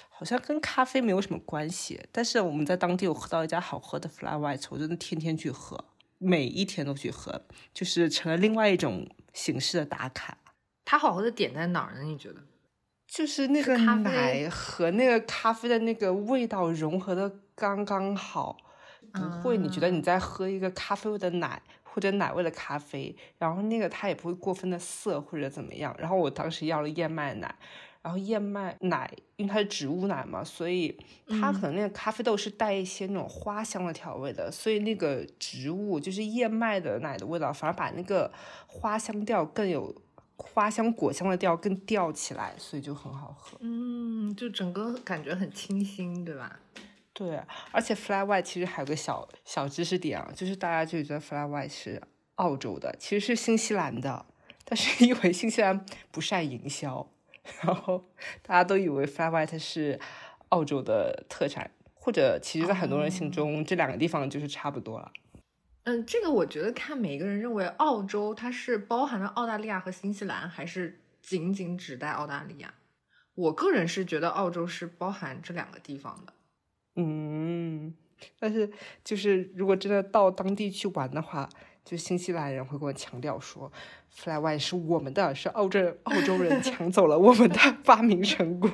[0.09, 2.01] 好像跟咖啡没有什么关系。
[2.13, 5.85] 但是我们在当地有喝到一家好喝的 flat white，我真的天天去喝，
[6.19, 10.39] 每一天都去喝，就是成了另外一种形式的打卡。
[10.85, 12.03] 它好喝的点在哪儿呢？
[12.03, 12.43] 你觉得？
[13.07, 18.57] 就是那个奶和那个咖啡的那个味道融合的刚刚好，
[19.13, 21.61] 不会你觉得你在喝一个咖啡味的奶。
[21.93, 25.95] 或者奶味的咖啡，然后那个它也不会过分的涩或者怎么样。
[25.99, 27.55] 然后我当时要了燕麦奶，
[28.01, 30.97] 然后燕麦奶因为它是植物奶嘛，所以
[31.41, 38.33] 它可能那个咖啡豆是带一些那种花香的调味的，所以那个植物就是燕麦的奶的味道，反而把那个
[38.67, 39.95] 花香调更有
[40.37, 43.59] 花香果香的调更调起来，所以就很好喝。
[43.61, 46.61] 嗯，就整个感觉很清新，对吧？
[47.21, 47.39] 对，
[47.71, 52.01] 而且 Fly White 其实还有个小小知识点啊，就是大家就觉得 Fly White 是
[52.37, 54.25] 澳洲的，其实是新西兰的，
[54.65, 57.07] 但是 因为新西兰不善营销，
[57.63, 58.09] 然后
[58.41, 60.01] 大家都以为 Fly White 是
[60.49, 65.13] 澳洲的特产，或者其实，在很多人心中，这两个地方就是差不多了。
[65.83, 72.73] 嗯，这个我觉得看每个人认为澳洲它是包含了澳大利亚和新西兰，还是仅仅只带澳大利亚。
[73.35, 76.33] 我个人是觉得澳洲是包含这两个地方的。
[77.03, 77.95] 嗯，
[78.39, 78.71] 但是
[79.03, 81.49] 就是如果真的到当地去玩的话，
[81.83, 83.73] 就新西兰人会跟我强调说
[84.11, 88.71] ，Fly One 是我们的，是澳洲澳洲人抢走了我们的发明成果。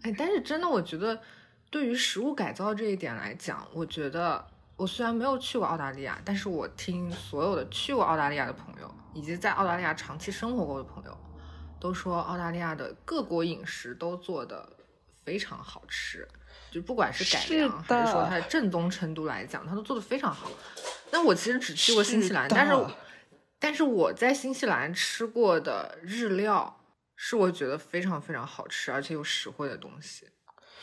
[0.00, 1.20] 哎，但是真的，我觉得
[1.70, 4.44] 对于食物改造这一点来讲，我觉得
[4.76, 11.16] 我虽然没有去过澳大利亚，但是我听所有的去过澳大利亚的朋友，以及在澳大利亚长期生活过的朋友，
[11.78, 14.68] 都说澳大利亚的各国饮食都做的
[15.24, 16.26] 非常好吃。
[16.70, 20.50] 就不管是改良还是说它的正宗程度来讲，它都做的非常好。
[21.10, 22.74] 那我其实只去过新西兰，但是
[23.58, 26.80] 但是我在新西兰吃过的日料
[27.14, 30.26] 是我觉得非常非常好吃，而且又实惠的东西。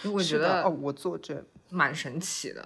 [0.03, 2.65] 我觉得哦，我作证，蛮神奇的。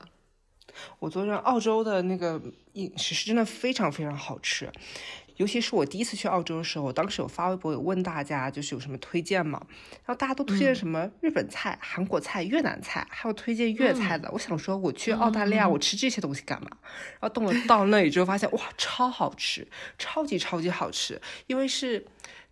[0.99, 2.41] 我觉得澳洲的那个
[2.73, 4.71] 饮食是真的非常非常好吃，
[5.37, 9.61] 尤其是我第一次去澳洲的时候，我当时有发微博有问大家就是有什么推荐吗？
[10.05, 14.29] 然后大家都推荐什么日本菜、韩国菜、越南菜，还有推荐粤菜的。
[14.31, 16.69] 我想说我去澳大利亚，我吃这些东西干嘛？
[17.19, 19.67] 然后等我到那里之后，发现哇，超好吃，
[19.97, 22.05] 超级超级好吃，因为是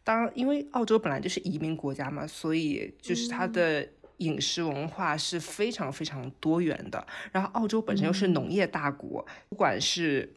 [0.03, 3.87] 当因为澳洲本来就是移民国家嘛，所以就是它的。
[4.21, 10.31] 饮食文化是非常非常多元的，然后澳洲本身又是农业大国，不管是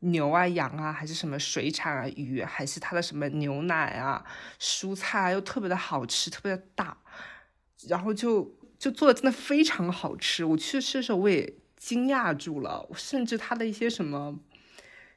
[0.00, 4.24] 牛啊、羊啊，还是什么水产啊、鱼，还是它的什么牛奶啊、
[4.58, 6.96] 蔬菜啊，又特别的好吃，特别的大，
[7.88, 10.44] 然后就就做的真的非常好吃。
[10.44, 14.38] 我去吃的时候我也惊讶住了，甚至它的一些什么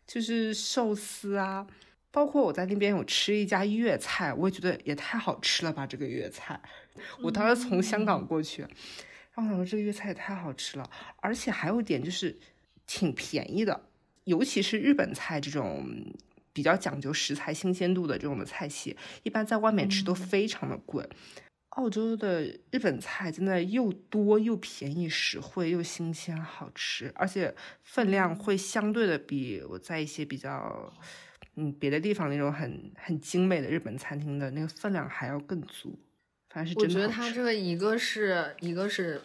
[0.06, 1.66] 就是寿司啊，
[2.12, 6.62] 包括我在那边有吃一家粤菜，我也觉得也太好吃了吧，这个粤菜。
[7.22, 8.62] 我当时从香港过去，
[9.34, 10.90] 然后我想说这个粤菜也太好吃了，
[11.22, 12.38] 而且还有一点就是
[12.86, 13.90] 挺便宜的，
[14.26, 15.86] 尤其是日本菜这种
[16.52, 21.08] 比较讲究食材新鲜度的这种的菜系，一般在外面吃都非常的贵。
[21.70, 30.94] 澳洲的日本菜真的又多又便宜，实惠又新鲜，好吃，而且分量会相对的比我在一些比较
[31.56, 35.98] 嗯别的地方那种很很精美的日本餐厅的那个分量还要更足。
[36.52, 39.20] 反正是我觉得它这个一个是一个是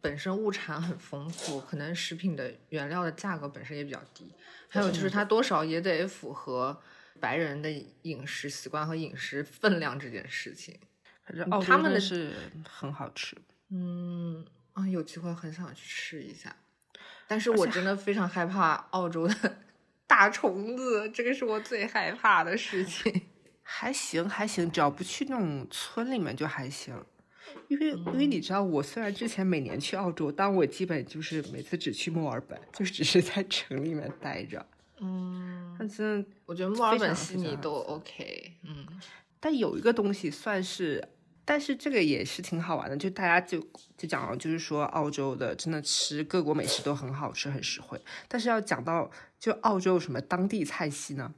[0.00, 4.32] 本身物产很丰富，可能食品的原料的价格本身也比较低，
[4.68, 6.80] 还有就是它多少也得符合
[7.20, 7.70] 白人的
[8.02, 10.78] 饮食习惯和饮食分量这件事情。
[11.24, 12.34] 反正他们的是
[12.68, 13.36] 很好吃，
[13.70, 14.44] 嗯
[14.74, 16.54] 啊，有机会很想去吃一下，
[17.26, 19.56] 但是我真的非常害怕澳洲的
[20.06, 23.22] 大虫子，这个是我最害怕的事情。
[23.62, 26.94] 还行还行，只要不去那种村里面就还行。
[27.68, 34.64] 因为因为你知道，我虽然之前每年去澳洲，但我基本就是每次只去墨尔本，就只是在城里面待着。
[35.00, 38.52] 嗯，但真我觉得墨尔本、悉尼都 OK。
[38.62, 38.86] 嗯，
[39.40, 41.06] 但有一个东西算是，
[41.44, 43.60] 但是这个也是挺好玩的，就大家就
[43.96, 48.00] 就讲了，就是说澳洲的真的吃各国美食都很好吃，很实惠。
[48.28, 51.34] 但是要讲到就澳洲有什么当地菜系呢？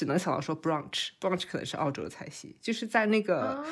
[0.00, 3.62] 只能想到说 brunch，brunch 可能是澳洲的菜系，就是在那个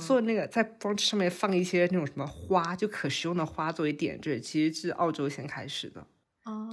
[0.00, 6.04] 做那个在 brunch 上面放一些那种什么花，就可食用的花作为点缀，其实是澳洲先开始的。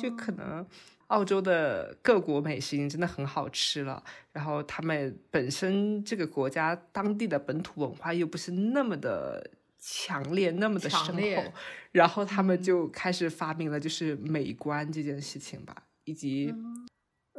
[0.02, 0.66] 就可能
[1.08, 11.54] 澳洲的各国美食已经真的很好吃了，然后他们本身这个国家当地的本土文化又不是那么的强烈，那么的深厚，
[11.92, 16.52] 然后他们就开始发明了就是美观这件事情吧，以及。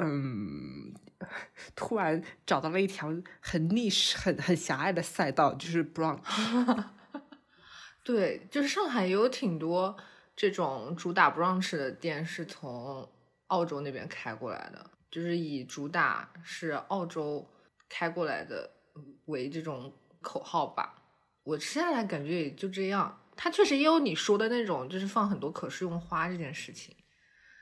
[0.01, 0.95] 嗯，
[1.75, 6.21] 突然找到了一条很历史、很很狭隘的赛道，就是 brunch。
[8.05, 9.97] 对，就是上海也有挺多
[10.37, 13.07] 这种主打 brunch 的店，是从
[13.49, 17.45] 澳洲那边开过来的，就是以主打是澳洲
[17.89, 18.71] 开过来的
[19.27, 20.95] 为这种口号吧。
[21.43, 26.95] 我吃下来感觉也就这样，它确实也有你说的那种，就是放很多可食用花这件事情。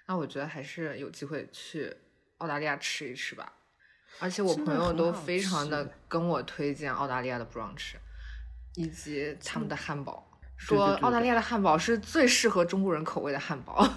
[0.06, 1.96] 那我觉得还是有机会去。
[2.38, 3.52] 澳大利亚吃一吃吧，
[4.18, 7.94] 而且我朋友都非常的跟我推荐澳大利亚的 brunch，
[8.74, 13.88] 以及他们的汉堡，说澳大利亚的汉堡是最适合中国人口味的汉堡。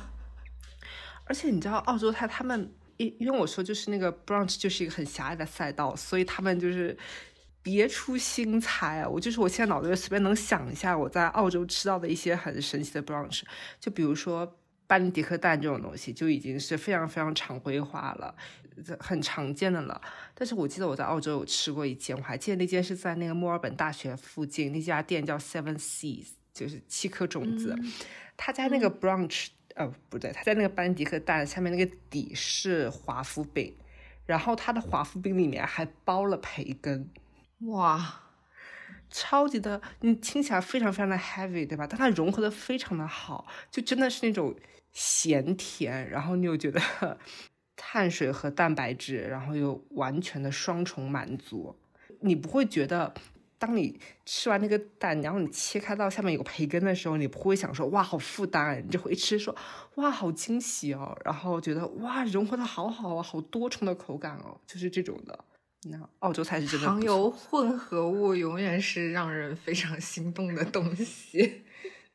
[1.26, 6.98] 而且你知道澳洲菜，他们因因为我说就是那个 brunch 就是一个很狭隘的赛道，所以他们就是
[7.62, 9.08] 别出心裁啊！
[9.08, 13.44] 我就是我现在脑子里随便能想一下我在澳洲吃到的一些很神奇的 brunch，
[13.80, 14.59] 就比如说。
[14.90, 18.36] 班尼迪克蛋这种东西就已经是非常非常常规化了，
[19.00, 20.02] 很常见的了。
[20.34, 27.78] 但是我记得我在澳洲有吃过一间，我还记得那间是在那个墨尔本大学附近，那家店叫 Seven Seas，就是七颗种子。
[28.36, 33.76] 他家那个 brunch，呃，不对，他在那个班尼迪克蛋下面那个底是华夫饼，
[34.26, 37.08] 然后他的华夫饼里面还包了培根，
[37.68, 38.24] 哇！
[39.12, 41.88] 超级的，你听起来非常非常的 heavy，对吧？
[41.88, 44.56] 但它融合的非常的好，就真的是那种
[44.92, 47.18] 咸甜，然后你又觉得
[47.76, 51.76] 碳水和蛋白质，然后又完全的双重满足。
[52.22, 53.14] 你不会觉得，
[53.58, 59.56] 当你吃完那个蛋，然后你切开到下面有培根的时候，你不会想说哇好负担，你就会吃说
[59.96, 65.46] 哇好惊喜哦，然后觉得哇融合的好好啊，好多重的口感哦，就是这种的。
[65.90, 71.64] 那澳洲菜是真的，糖油混合物永远是让人非常心动的东西。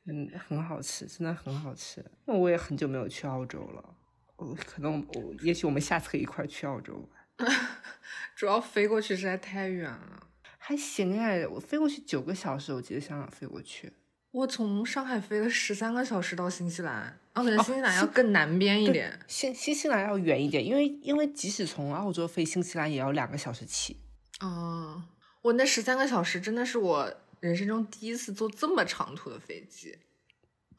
[0.07, 2.05] 嗯，很好吃，真的很好吃。
[2.27, 3.95] 那我也很久没有去澳洲了，
[4.37, 6.95] 我可能我也许我们下次可以一块去澳洲
[7.39, 7.51] 玩。
[8.37, 10.29] 主要飞过去实在太远了。
[10.59, 13.93] 还行哎，我飞过去九个小时，我记得香港飞过去。
[14.31, 19.19] 我从上海飞了十三个小时到新西兰，哦，可能新西兰要更南边一点。
[19.29, 23.97] 新新西兰要远一点，因为因为即使从澳洲飞新西兰也要两个小时起。
[24.41, 25.05] 哦，
[25.43, 27.15] 我那十三个小时真的是我
[27.45, 29.99] 人生中第一次坐这么长途的飞机，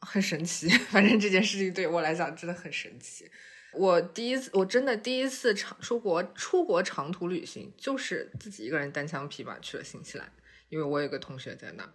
[0.00, 0.68] 很神奇。
[0.90, 3.30] 反正这件事情对我来讲真的很神奇。
[3.72, 10.28] 我第一次，我真的第一次长出国出国长途旅行，就是自己一个人单枪匹马去了新西兰，
[10.68, 11.88] 因为我有个同学在那。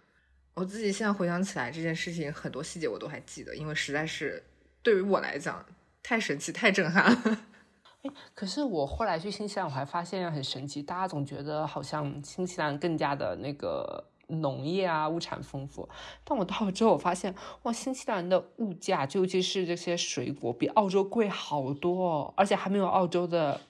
[0.54, 4.42] 我自己现在回想起来这件事情，很多细节我都还记得，因为实在是
[4.82, 5.66] 对于我来讲
[6.02, 7.46] 太神奇、太震撼了。
[8.00, 14.02] 哎，可是我后来去新西兰，我还发现很神奇，大家总觉得好像新西兰更加的那个
[14.40, 15.88] 农业啊，物产丰富。
[16.24, 23.60] 但我到了之后，我发现哇，新西兰的物价，尤其是这些水果，比澳洲贵好多，哦而且还没有澳洲的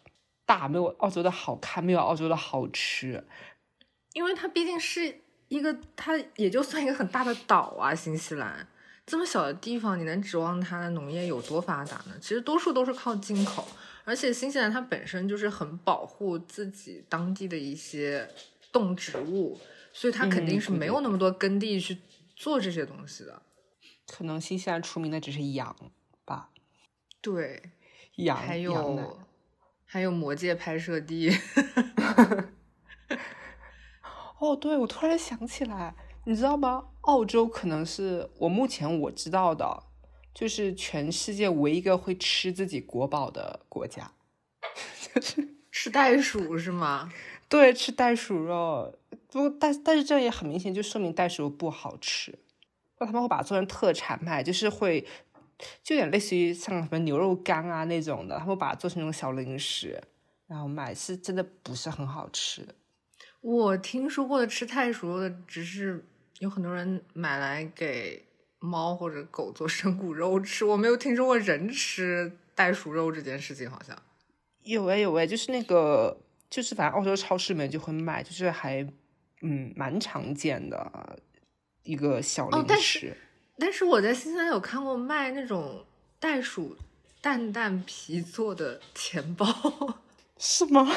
[0.47, 3.25] 大，没有澳洲的好看，没有澳洲的好吃，
[4.13, 5.21] 因为它毕竟是。
[5.49, 8.67] 一个，它也就算一个很大的岛啊，新西兰
[9.05, 12.17] 这么小的地方，你能指望它的农业有多发达呢？
[12.23, 13.63] 其实多数都是靠进口，
[14.05, 18.27] 而且新西兰它本身就是很保护自己当地的一些
[18.73, 19.61] 动植物，
[19.93, 21.99] 所以他肯定是没有那么多耕地去
[22.35, 23.43] 做这些东西的。
[24.07, 25.75] 可能新西兰出名的只是羊
[26.25, 26.51] 吧？
[27.21, 27.63] 对，
[28.17, 29.27] 羊还有
[29.85, 31.31] 还有魔界拍摄地。
[34.39, 36.89] 哦，对，我突然想起来，你知道吗？
[37.03, 39.85] 澳洲可能是我目前我知道的，
[40.35, 44.13] 就是全世界唯一一个会吃自己国宝的国家，
[45.15, 47.13] 就是吃袋鼠是吗？
[47.53, 48.99] 对，吃袋鼠肉。
[49.31, 52.39] 不过，但但是这也很明显，就说明袋鼠肉不好吃。
[52.99, 55.07] 那他们会把它做成特产卖，就是会，
[55.85, 60.03] 就有点类似于像什么牛肉干啊那种的，他们把它做成那种小零食，
[60.47, 62.67] 然后卖，是真的不是很好吃。
[63.43, 66.03] 我听说过的吃袋鼠肉的，只是
[66.39, 68.25] 有很多人买来给
[68.61, 70.65] 猫或者狗做生骨肉吃。
[70.65, 73.95] 我没有听说过人吃袋鼠肉这件事情，好像
[74.63, 76.17] 有哎有哎，就是那个，
[76.53, 78.87] 就是反正澳洲超市里面就会卖，就是还
[79.41, 81.19] 嗯蛮常见的
[81.83, 82.67] 一个小零食。
[82.69, 83.17] 但是
[83.59, 85.83] 但是我在新西兰有看过卖那种
[86.21, 86.77] 袋鼠
[87.23, 89.47] 蛋蛋皮做的钱包，
[90.37, 90.95] 是吗？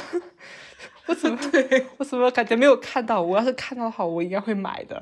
[1.06, 3.22] 我怎么对我怎么感觉没有看到？
[3.22, 5.02] 我要是看到的话，我应该会买的。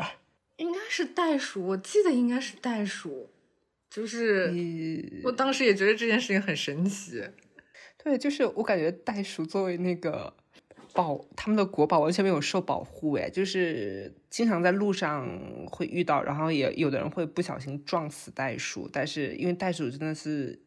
[0.57, 3.27] 应该是袋鼠，我记得应该是袋鼠。
[3.89, 4.51] 就是
[5.23, 7.23] 我当时也觉得这件事情很神奇。
[8.03, 10.33] 对，就是我感觉袋鼠作为那个
[10.93, 13.13] 保他们的国宝，完全没有受保护。
[13.13, 15.27] 哎，就是经常在路上
[15.67, 18.89] 会遇到，然后也有的人会不小心撞死袋鼠。
[18.91, 20.61] 但是因为袋鼠真的是。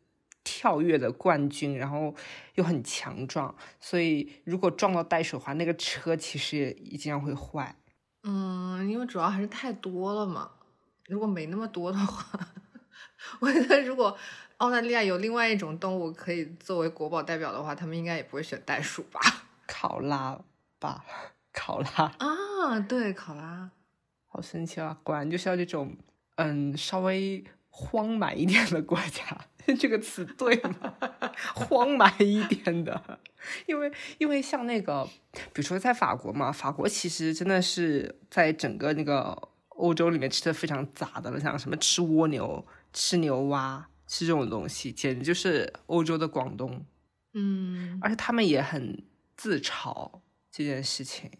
[0.49, 2.15] 跳跃的冠军，然后
[2.55, 7.75] 又很强壮，所以如果撞到袋鼠的话，那个车其实也经常会坏。
[8.23, 10.53] 嗯，因为主要还是太多了嘛。
[11.09, 12.49] 如果没那么多的话，
[13.41, 14.17] 我觉得如果
[14.59, 19.21] 澳大利亚有另外一种动物可以作为国宝代表的话，他们应该也不会选袋鼠吧？
[19.67, 20.41] 考拉
[20.79, 21.05] 吧，
[21.53, 23.71] 考拉啊，对，考拉，
[24.27, 24.99] 好神奇啊！
[25.03, 25.97] 果然就是要这种
[26.37, 29.47] 嗯，稍微荒蛮一点的国家。
[29.81, 30.95] 这个词对吗？
[31.55, 33.19] 荒蛮一点的，
[33.67, 39.37] 因为因为像那个，比如说在法国嘛，法国其实真的是在整个那个
[39.71, 46.87] 欧洲里面吃的非常杂的了，像什么吃蜗牛、吃牛蛙、吃这种东西，简直就是欧洲的广东。
[47.35, 49.03] 嗯，而且他们也很
[49.37, 50.21] 自嘲
[50.51, 51.31] 这件事情。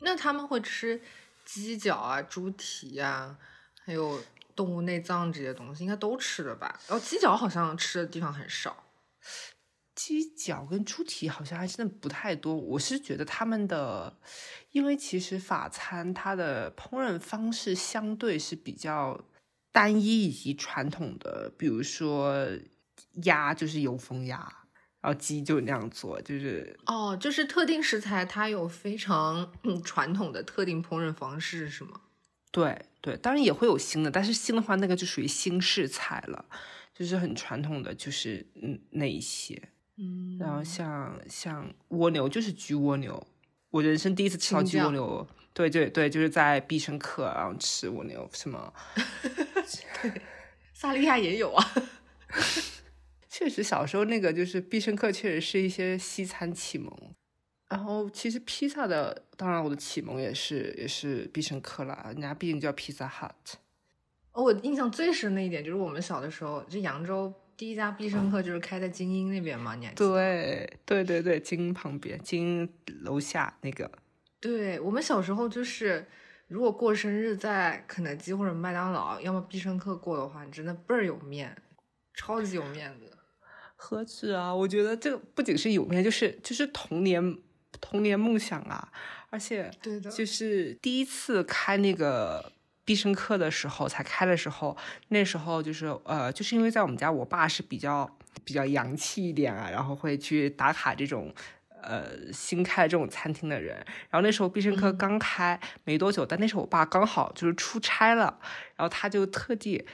[0.00, 1.02] 那他们会吃
[1.44, 3.38] 鸡脚啊、猪蹄啊，
[3.84, 4.22] 还有。
[4.56, 6.80] 动物内脏这些东西应该都吃的吧？
[6.88, 8.84] 然后鸡脚好像吃的地方很少，
[9.94, 12.56] 鸡脚跟猪蹄好像还真的不太多。
[12.56, 14.18] 我是觉得他们的，
[14.70, 19.22] 因为其实法餐它的烹饪方式相对是比较
[19.70, 22.48] 单一以及传统的，比如说
[23.24, 24.65] 鸭就是油封鸭，
[25.06, 29.52] 然后鸡就那样做，就是哦，就是特定食材它有非常
[29.84, 32.00] 传统的特定烹饪方式是吗？
[32.50, 36.44] 对对，当然也会有新的，但是新的话，那个就属于新式菜了，
[36.92, 39.62] 就是很传统的，就是嗯那一些，
[39.96, 43.24] 嗯，然后像像蜗牛，就是焗蜗牛，
[43.70, 48.72] 我人生第一次吃到焗蜗牛，对对对，就是在必胜客然后吃蜗牛，什么？
[50.02, 50.20] 对，
[50.74, 51.64] 萨利亚也有啊，
[53.38, 56.90] 确实小时候那个就是必胜客，确实是一些西餐启蒙。
[57.68, 63.56] 然后其实披萨的，当然我的启蒙也是也是必胜客啦，人家毕竟叫 Pizza Hut。
[64.32, 70.08] 我印象最深的一点就是我们小的时候，就扬州第一家必胜客就是开在金鹰那边嘛，你还记得？
[70.14, 72.68] 对对对对，精英旁边，金鹰
[73.02, 73.90] 楼下那个。
[74.40, 76.06] 对我们小时候就是
[76.48, 81.54] 如果过生日在肯德基或者麦当劳，要么必胜客过的话，你真的倍儿有面，
[82.14, 83.12] 超级有面子。
[83.76, 84.52] 何止啊！
[84.52, 87.38] 我觉得这个不仅是有面，就是就是童年
[87.80, 88.90] 童年梦想啊！
[89.30, 92.52] 而且对的，就是第一次开那个
[92.84, 94.76] 必胜客的时候，才开的时候，
[95.08, 98.10] 那时候就是呃，就是因为在我们家，我爸是比较
[98.44, 101.34] 比较洋气一点啊，然后会去打卡这种
[101.82, 103.76] 呃新开的这种餐厅的人。
[104.08, 108.38] 然后那时候必胜客刚开没多久，但那时候我爸刚好就是出差了，
[108.74, 109.84] 然后他就特地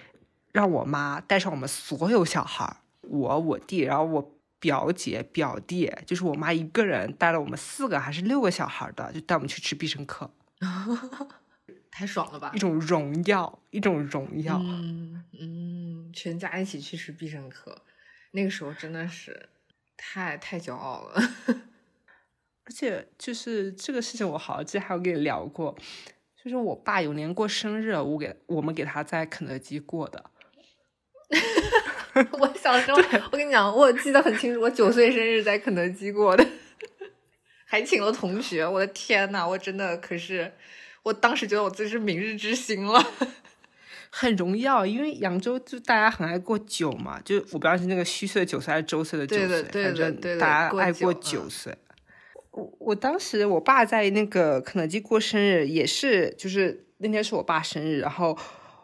[0.53, 2.77] 让我妈带上我们所有小孩儿。
[3.03, 10.31] 我我弟，然后我表姐表弟，就是我妈一个人带了我们四个还是六个小孩的，就带我们去吃必胜客，
[11.91, 12.53] 太爽了吧！
[12.55, 14.59] 一种荣耀，一种荣耀。
[14.63, 17.83] 嗯嗯，全家一起去吃必胜客，
[18.31, 19.49] 那个时候真的是
[19.97, 21.21] 太太骄傲了。
[22.65, 25.77] 而且就是这个事情，我好像之前还有跟你聊过，
[26.43, 30.31] 就是我爸有年过生日，我给我们给他在肯德基过的。
[32.39, 32.99] 我小时候，
[33.33, 36.47] 我跟你讲，我记得很清楚，我九岁生日在肯德基过的，
[37.65, 38.67] 还请了同学。
[38.67, 40.53] 我的天呐，我真的可是，
[41.05, 43.03] 我当时觉得我自己是明日之星了，
[44.11, 44.85] 很荣耀。
[44.85, 51.75] 因为扬州就大家很爱过九嘛，就我不知道是那个虚岁的九岁还是周岁的九岁，反正大家爱过九岁。
[52.51, 58.37] 我我当时我爸在那个肯德基过生日，也是就是那天是我爸生日，然后。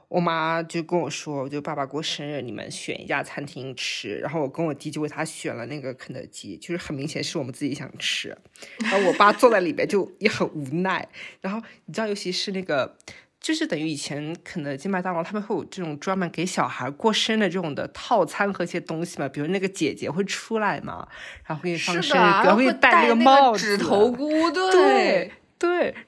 [0.08, 4.16] 我妈就跟我说，就爸爸过生日，你们选一家餐厅吃。
[4.16, 8.36] 然后我跟我弟就为他选了那个肯德基，就是很明显是我们自己想吃。
[8.80, 11.06] 然后我爸坐在里边就也很无奈。
[11.42, 12.96] 然后你知道，尤其是那个，
[13.38, 21.06] 就是等于以前肯德基、麦当劳他们会有这种专门给小孩过生的这种的套餐和一些东西嘛，比如那个姐姐会出来嘛，
[21.44, 24.72] 然后给你放生日歌，会戴那个帽子、纸头菇，对。
[24.72, 25.32] 对，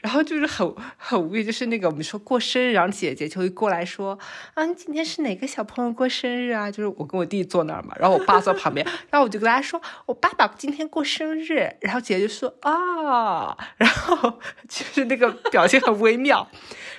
[0.00, 4.18] 然后就是很很无语，就是那个我们说过生日，然后姐姐就会过来说，
[4.54, 6.70] 啊，你今天是哪个小朋友过生日啊？
[6.70, 14.38] 就是我跟我弟坐那儿嘛，然后我爸坐旁边，然后我就跟大家说，我爸爸今天过生日，然后姐姐就说啊，然后
[14.68, 16.48] 就是那个表情很微妙，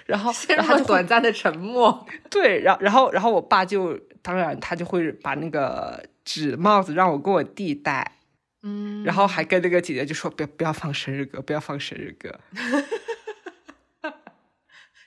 [0.05, 8.17] 然后 然后短暂的沉默， 对，然后然后然后我爸就当然他就会把那个纸帽子让我跟我弟戴。
[8.63, 12.39] 嗯，然后还跟那个姐姐就说：“不要不要放生日歌，不要放生日歌。”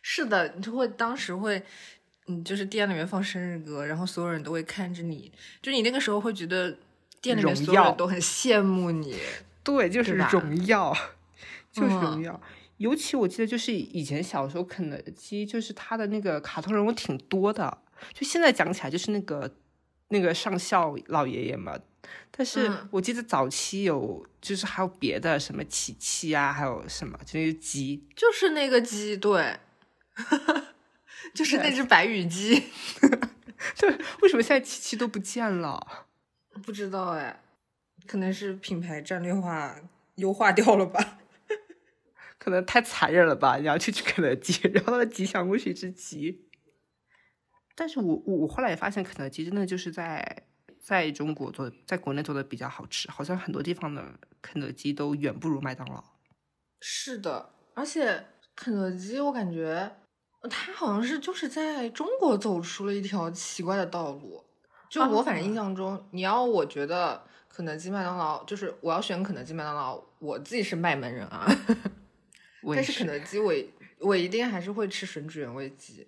[0.02, 1.62] 是的，你就会当时会，
[2.26, 5.32] 嗯，就是店里面放生日歌，然后所有人都会看着你，
[5.62, 6.76] 就你那个时候会觉得
[7.20, 9.16] 店里面所有人都很羡慕你。
[9.64, 10.94] 对，就是荣耀，
[11.72, 12.40] 就是荣耀。
[12.78, 17.78] 尤其我记得，就是以前小时候肯德基，就是它的那个卡通人物挺多的。
[18.12, 19.50] 就现在讲起来，就是那个
[20.14, 21.76] 那个上校老爷爷嘛。
[22.30, 29.58] 但是我记得早期有，就是还有别的什么琪琪啊，还有什么就那个鸡，就是那个鸡，对，
[31.34, 32.64] 就是那只白羽鸡。
[33.78, 33.90] 对，
[34.22, 36.06] 为什么现在琪琪都不见了？
[36.64, 37.42] 不知道哎，
[38.06, 39.76] 可能是品牌战略化
[40.16, 41.18] 优化掉了吧？
[42.38, 43.56] 可能太残忍了吧？
[43.56, 46.43] 你要去吃肯德基，然后吉祥物是一只鸡。
[47.74, 50.44] 但是我我后来也发现，肯德基真的就是在。
[50.86, 54.04] 在中国做，在国内做的比较好吃，好像很多地方的
[54.42, 56.04] 肯德基都远不如麦当劳。
[56.82, 59.90] 是的，而且肯德基我感觉，
[60.50, 64.44] 它好像是就是在中国走出了一条奇怪的道路。
[64.90, 71.46] 就我反正印象中，你要我觉得肯德基、麦当劳，就是我要选肯德基、麦当劳，我自己是卖门人啊。
[72.74, 73.54] 但是肯德基，我
[74.00, 76.06] 我一定还是会吃吮指原味鸡。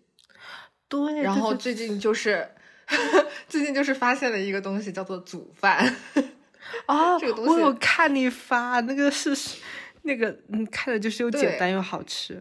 [0.88, 2.48] 对，然后最近就是。
[3.48, 5.92] 最近就是发现了一个东西，叫做煮饭。
[6.86, 9.36] 哦，这个东西我有看你发那个是
[10.02, 12.40] 那个，嗯，看的就是又简单又好吃。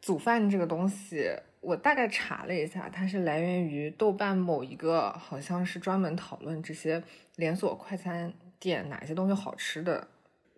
[0.00, 1.30] 煮饭这个东西，
[1.60, 7.00] 我大概查了一下，它是来源于豆瓣某一个，好像是专门讨论这些
[7.36, 10.08] 连锁快餐店哪些东西好吃的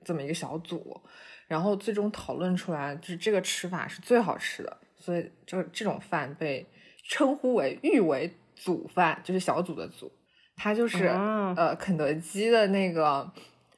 [0.02, 0.98] 这么一个小组，
[1.46, 6.66] 然后最终讨论出来就是这个吃法是最好吃的，所以就这种饭被
[7.08, 8.36] 称呼为誉为。
[8.58, 10.10] 组饭就是小组的组，
[10.56, 13.30] 它就是呃肯德基的那个，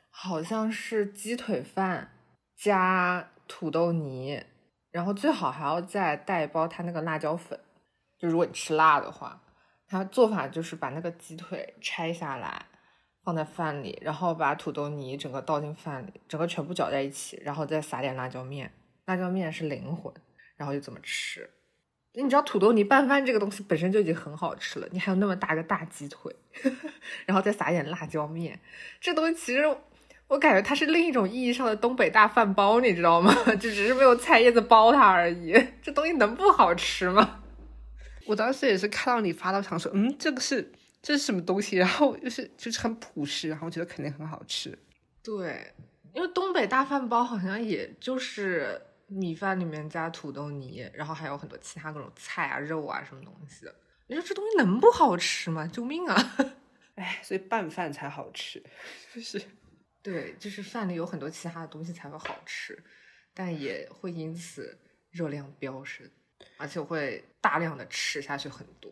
[0.09, 2.09] 好像是鸡腿饭
[2.57, 4.41] 加土豆泥，
[4.93, 7.59] 然后最好还要再带一包它那个辣椒粉。
[8.17, 9.43] 就如果你吃辣的话，
[9.89, 12.67] 它做法就是把那个鸡腿拆下来
[13.25, 18.73] 放在饭里，然后把土豆泥整个倒进饭里，整个全部搅在一起，然后再撒点辣椒面，
[19.07, 20.15] 辣椒面是灵魂，
[20.57, 21.51] 然后就这么吃。
[22.15, 26.35] 你知道土豆泥拌饭这个东西本身就已经很好吃了，你还有那么大个大鸡腿，
[27.27, 28.59] 然后再撒点辣椒面，
[29.01, 29.63] 这东西其实
[30.27, 33.33] 我感觉它是另一种意义上的东北大饭包，你知道吗？
[33.55, 35.55] 就只是没有菜叶子包它而已。
[35.81, 37.41] 这东西能不好吃吗？
[38.27, 41.77] 我当时也是看到你发到，想说，嗯，这个是这是什么东西？
[41.77, 44.77] 然后就是就是很朴实，然后觉得肯定很好吃。
[45.23, 45.73] 对，
[46.13, 48.79] 因为东北大饭包好像也就是
[49.09, 53.75] 米饭里面加土豆泥，然后还有很多其他各种菜啊、肉啊什么东西的。
[54.07, 55.67] 你说这东西能不好吃吗？
[55.67, 56.37] 救命啊！
[56.95, 58.63] 哎，所以拌饭才好吃，
[59.15, 59.41] 就是
[60.03, 62.83] 对，就是饭里有很多其他的东西才会好吃，
[63.35, 64.79] 但也会因此
[65.11, 66.11] 热量飙升，
[66.57, 68.91] 而且会大量的吃下去很多。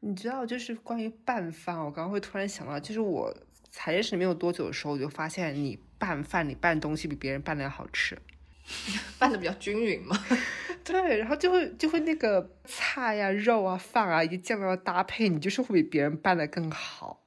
[0.00, 3.34] 你知道，就是关于拌饭，我刚刚会突然想到，就是我
[3.70, 8.20] 才认识没有多久的时候，我就发现你拌饭，你拌东西比别人拌的要好吃。
[9.18, 10.18] 拌的比较均匀嘛，
[10.82, 17.24] 对，然后就会就会那个菜呀、肉啊、饭啊以及酱料的搭配，你就是会比别人拌的更好。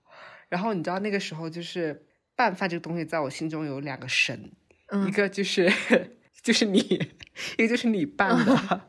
[0.49, 4.51] 然后你知道那个时候就是拌饭这个东西，在我心中有两个神，
[5.07, 5.71] 一个就是
[6.41, 6.79] 就是你，
[7.57, 8.81] 一个就是你拌的，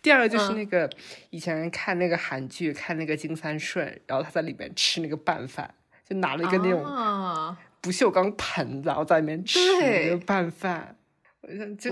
[0.00, 0.90] 第二个就是那个
[1.30, 5.74] 以前看那个韩剧，看那个金三顺，然后他在里面吃那个拌饭，
[6.08, 10.96] 就拿了一个那种不锈钢盆子，然后在里面吃那个拌饭。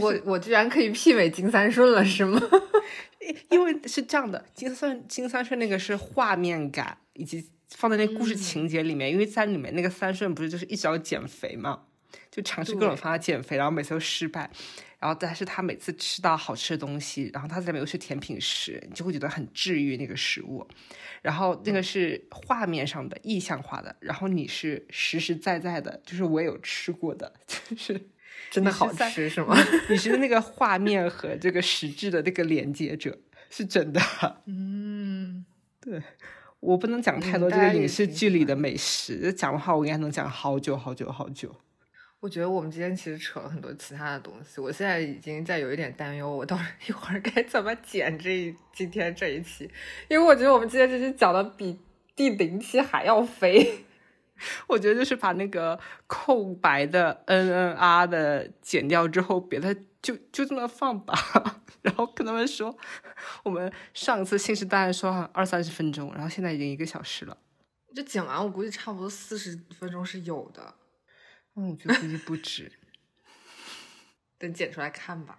[0.00, 2.40] 我我居然可以媲美金三顺了，是吗？
[3.50, 9.10] 因为是这样的，金三金三顺那个是画面感，以及放在那故事情节里面。
[9.10, 11.82] 因为在里面那个三顺不是就是一直要减肥嘛，
[12.30, 14.50] 就尝试各种方法减肥，然后每次都失败。
[14.98, 20.66] 然后但是他每次吃到好吃的东西，然后他在里面又是甜品时，你就会觉得很治愈那个食物。
[21.22, 27.32] 然后那个是画面上的意象化的，然后你是实实在在的，就是我有吃过的，
[27.68, 28.00] 就是。
[28.48, 29.56] 真的好吃是吗？
[29.88, 33.18] 你是那个画面和这个实质的那个连接者，
[33.50, 34.00] 是真的。
[34.46, 35.44] 嗯，
[35.80, 36.02] 对，
[36.60, 41.54] 我不能讲太多这个影视剧里的美食，讲的话我应该能讲好久好久好久。
[42.20, 49.70] 我觉得我们今天其实扯了很多其他的东西，我现在已经在有一点担忧，我到一会儿该怎么剪这一今天这一期，
[50.08, 51.78] 因为我觉得我们今天这期讲的比
[52.14, 53.84] 第零期还要飞。
[54.68, 61.14] 我觉得就是把那个空白的嗯嗯啊的剪掉之后，别的就就这么放吧。
[61.82, 62.76] 然后跟他们说，
[63.42, 67.36] 我们上次信誓旦旦说二三十分钟，然后现在已经一个小时了。
[67.94, 70.74] 这剪完我估计差不多四十分钟是有的。
[71.56, 72.70] 嗯，我觉得估计不止。
[74.38, 75.36] 等剪出来看吧。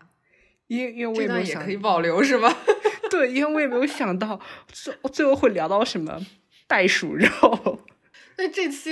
[0.68, 2.50] 因因为我也没有也可以保留是吗？
[3.10, 4.40] 对，因为我也没有想到
[4.70, 6.20] 最最后会聊到什么
[6.66, 7.82] 袋鼠肉。
[8.42, 8.90] 那这期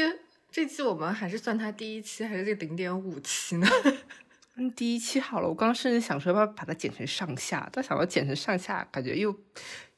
[0.51, 3.67] 这期我们还是算它第一期，还是这零点五期呢？
[4.57, 5.47] 嗯，第一期好了。
[5.47, 9.35] 我刚刚甚至想说要不要把它剪成上下，但想到剪成上下，感觉又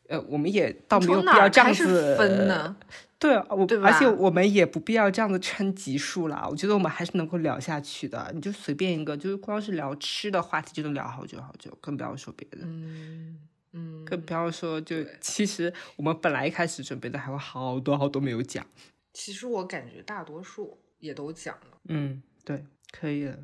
[0.08, 2.78] 呃，我们也倒没有必要这样子分呢。
[3.20, 6.48] 对，我而且我们也不必要这样子称级数啦。
[6.50, 8.32] 我觉得我们还是能够聊下去的。
[8.34, 12.60] 你就随便一个，就是光是聊吃的话题就能聊好久好久，更不要说别的。
[12.62, 13.38] 嗯
[13.74, 18.66] 嗯，更不要说就其实我们本来一开始准备的还有好多好多没有讲。
[19.14, 23.38] 其实我感觉大多数也都讲了，嗯，对，可以了，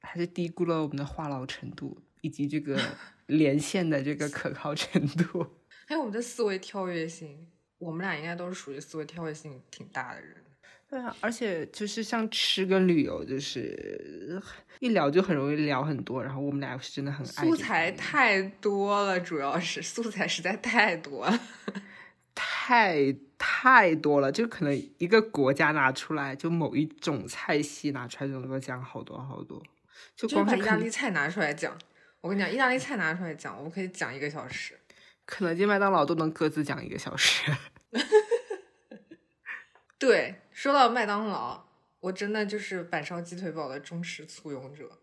[0.00, 2.78] 还是低估了我们的话痨程度以及这个
[3.26, 5.46] 连线的这个可靠程度，
[5.86, 7.48] 还有我们的思维跳跃性，
[7.78, 10.36] 我们俩应该都是属于思维跳跃性挺大的人。
[10.90, 14.42] 对啊，而且就是像吃跟旅游，就是
[14.80, 21.38] 一聊就很容易聊很多，然后我们俩是真的很爱素材太多了，主要是素材实在太多了。
[22.34, 29.62] 太太多了，就可能一个国家拿出来，就某一种菜系拿出来，就能够讲好多好多。
[30.16, 31.76] 就光把意大利菜拿出来讲，
[32.20, 34.76] 我跟你讲，意大利菜拿出来讲，我们可以讲一个小时。
[35.24, 37.52] 肯德基、麦当劳都能各自讲一个小时。
[39.98, 41.64] 对，说到麦当劳，
[42.00, 44.98] 我真的就是板烧鸡腿堡的忠实簇拥者。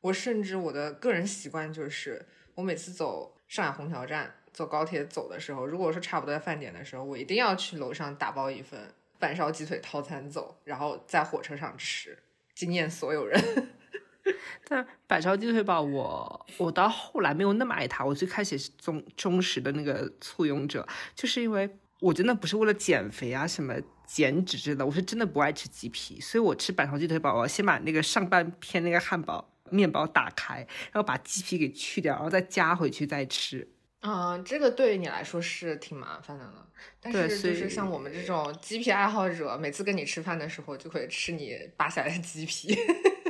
[0.00, 4.34] 我甚至我的个人习惯就是，我每次走上海虹桥站。
[4.56, 8.80] 坐高铁走的时候，如果说差不多在饭点的时候，我一定要去楼上打包一份
[9.18, 12.18] 板烧鸡腿套餐走，然后在火车上吃，
[12.54, 13.38] 惊艳所有人。
[14.66, 18.02] 但板烧鸡腿堡，我我到后来没有那么爱它。
[18.02, 21.68] 我最开始是忠忠实的那个簇拥者，就是因为
[22.00, 23.74] 我真的不是为了减肥啊什么
[24.06, 33.68] 减脂之类的，我是真的不爱吃鸡皮，所以我吃板烧鸡腿堡，我先把那个上半片那个汉堡面包打开，然后把鸡皮给去掉，然后再加回去再吃。
[34.00, 36.68] 嗯，这个对于你来说是挺麻烦的了。
[37.00, 42.76] 但是就是像我们这种鸡皮爱好者，每次跟你吃饭的时候就会吃你扒下来的鸡皮。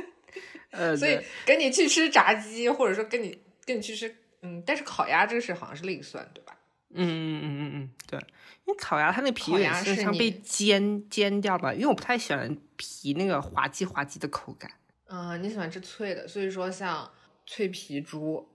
[0.71, 6.55] 呃，所以跟你去吃炸鸡，或者说跟你跟你去吃，嗯，但是烤鸭这个是好像是另算，对吧？
[6.93, 8.19] 嗯嗯嗯嗯嗯，对，
[8.65, 14.71] 因为烤鸭它那皮有点像被煎煎掉吧，因为我不太喜欢皮那个滑稽滑稽的口感。
[15.07, 17.09] 嗯，你喜欢吃脆的，所以说像
[17.45, 18.47] 脆皮猪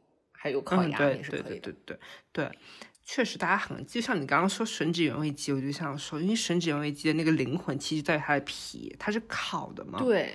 [0.42, 1.44] 还有烤鸭对也是可以的。
[1.44, 1.98] 对对对对
[2.32, 2.58] 对，
[3.04, 10.32] 确实大家很就像你刚刚说吮指原味鸡，我就想说，因为吮指原味鸡的那个灵魂其实在于它的皮，它是烤的嘛，对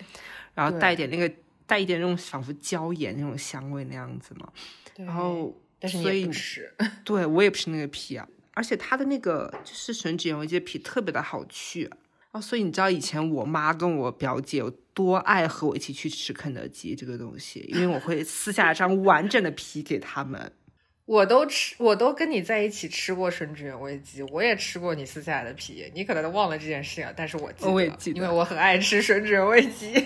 [0.56, 1.30] 然后带一点那个
[1.66, 4.50] 带一点那种仿佛椒盐那种香味那样子嘛，
[4.96, 11.98] 然后但是你也不吃，对我也不吃那个皮啊，而且它的那个就是吮指原味鸡的皮特别的好去啊，
[12.32, 20.52] 然后所以你知道以前我妈跟我表姐有多爱和我一起去吃肯德基这个东西，因为我会撕下一张完整的皮给他们。
[21.06, 30.06] 我都吃，我都跟你在一起吃过吮指原味鸡，我也吃过你撕下来的皮，你可能都忘了这件事情了，但是我记得，我也记得因为我很爱吃吮指原味鸡。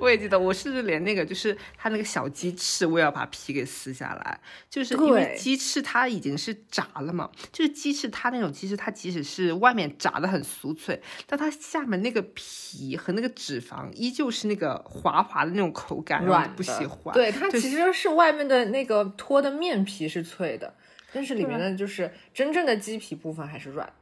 [0.00, 17.12] 我也记得，我甚至连那个就是它那个小鸡翅，我也要把皮给撕下来，就是因为鸡翅它已经是炸了嘛，就是鸡翅它那种鸡翅，它即使是外面炸的很酥脆，但它下面那个皮和那个脂肪依旧是那个滑滑的那种口感，然后我就不喜欢。
[17.14, 20.74] 对，它其实是外面的那个脱的面皮是脆的，
[21.12, 23.86] 但是里面的就是真正的鸡皮部分还是软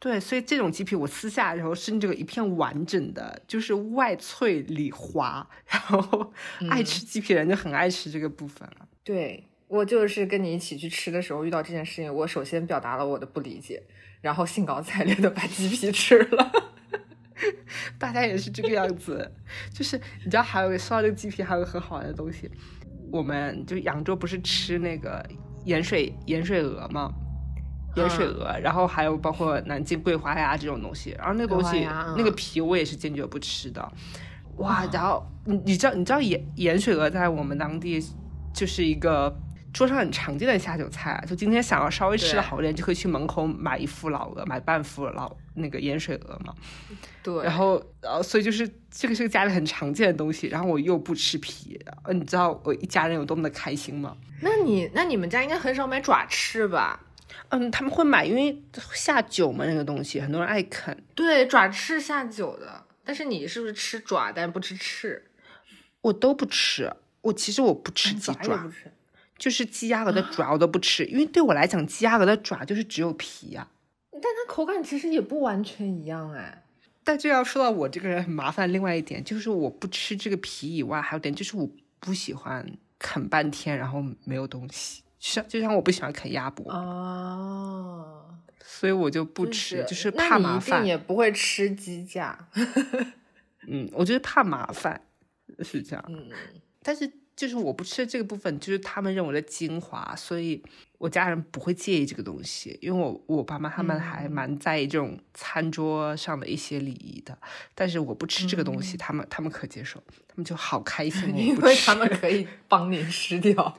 [0.00, 6.32] 对，所以这种鸡皮我撕下来以后是这个一片完整的，就是外脆里滑，然后
[6.70, 8.86] 爱吃鸡皮人就很爱吃这个部分了。
[9.02, 13.82] 对我就是跟你一起去吃的时候遇到这件事情，我首先表达了我的不理解，
[14.20, 16.52] 然后兴高采烈的把鸡皮吃了。
[17.98, 19.32] 大家也是这个样子，
[19.72, 22.48] 就是你知道，还有说到这个鸡皮，还有个很好玩的东西，
[23.10, 25.24] 我们就扬州不是吃那个
[25.64, 27.12] 盐水盐水鹅吗？
[27.98, 31.84] 盐水鹅，然后还有包括南京桂花鸭这种东西，然后那个东西
[32.16, 33.92] 那个皮我也是坚决不吃的。
[34.56, 38.04] 哇，然后你你知道你知道盐盐水鹅在我们当地
[38.52, 39.32] 就是一个
[39.72, 46.52] 桌上很常见的下酒菜，就今天想要稍微吃的好一点，就可以去门口买一副老鹅，买半副老那个盐水鹅嘛。
[47.22, 54.16] 对，然后呃，所以就是这个是个家里很常见的东西，然后我又不吃皮，呃，你知道我一家人有多么的开心吗？
[54.40, 56.98] 那你那你们家应该很少买爪翅吧？
[57.48, 58.62] 嗯，他们会买，因为
[58.92, 60.96] 下酒嘛，那个东西很多人爱啃。
[61.14, 65.24] 对，爪翅下酒的，但是你是不是吃爪但不吃翅？
[66.02, 68.70] 我都不吃，我其实我不吃鸡爪。
[69.38, 73.68] 就是鸡鸭鹅的爪 我都不吃，因为对我来讲，鸡鸭鹅的爪就是只有皮呀、
[74.10, 76.64] 但它口感其实也不完全一样哎。
[77.04, 81.70] 但就要说到我这个人很麻烦，另外一点就是我不吃这个皮以外，还有点就是我
[82.00, 82.66] 不喜欢
[82.98, 86.70] 啃半天然后没有东西，就像就像我不喜欢啃鸭脖。
[86.72, 90.84] 哦，所以我就不吃，就是怕麻烦。
[90.86, 92.48] 也不会吃鸡架。
[93.66, 95.00] 嗯，我就是怕麻烦，
[95.60, 96.04] 是这样。
[96.08, 96.30] 嗯，
[96.82, 100.62] 但是就是我不吃这个部分，就是他们认为的精华，所以
[100.96, 107.36] 我家人不会介意这个东西，因为我我爸妈他们还嗯蛮在意这种餐桌上的一些礼仪的。
[107.74, 111.32] 但是我不吃这个东西，他们他们可接受，他们就好开心。
[111.36, 113.78] 因为他们可以帮你吃掉。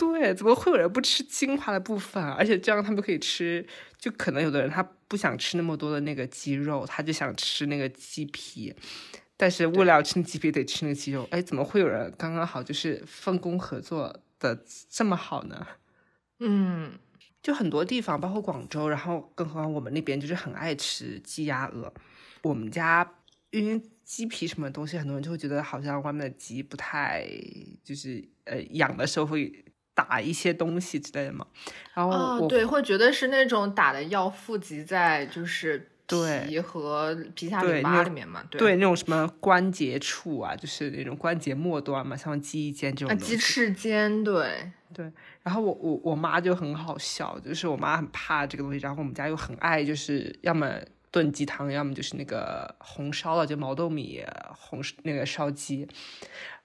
[0.00, 2.34] 对，怎么会有人不吃精华的部分啊？
[2.38, 3.66] 而且这样他们可以吃，
[3.98, 8.74] 就可能有的人他不想吃那么多的那个鸡肉，他就想吃那个鸡皮，
[9.36, 15.66] 但是为了要吃鸡皮得吃那个鸡肉，哎，怎么会有人刚刚好就是分工合作的这么好呢？
[16.38, 16.98] 嗯，
[17.42, 21.92] 就很多地方，包括广州，然后更何况我们那边就是很爱吃鸡鸭鹅。
[22.42, 23.06] 我们家
[23.50, 27.26] 因为鸡皮什么东西，很多人就会觉得好像外面的鸡不太，
[27.84, 29.62] 就是呃养的时候会
[29.94, 31.46] 打一些东西之类的嘛。
[31.94, 45.12] 然后对，会觉得是那种打的药附集在就是对皮和皮下淋巴里面嘛，对那种什么关节处啊，就是那种关节末端嘛，像鸡翼尖这种啊，鸡翅尖，对对，
[45.42, 50.74] 然后我我我妈就很好笑，就是我妈很怕这个东西，然后我们家又很爱，就是要么
[51.12, 54.20] 炖鸡汤，要么就是那个红烧了，就毛豆米
[54.56, 55.86] 红那个烧鸡。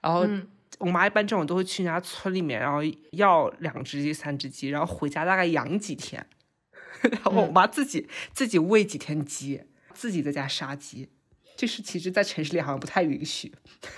[0.00, 0.44] 然后嗯
[0.78, 2.80] 我妈一般这种都会去人家村里面，然后
[3.12, 6.26] 要两只鸡、三只鸡，然后回家大概养几天，
[7.02, 9.62] 然后我妈自己、自己喂几天鸡，
[9.94, 11.08] 自己在家杀鸡。
[11.56, 13.50] 这是其实，在城市里好像不太允许。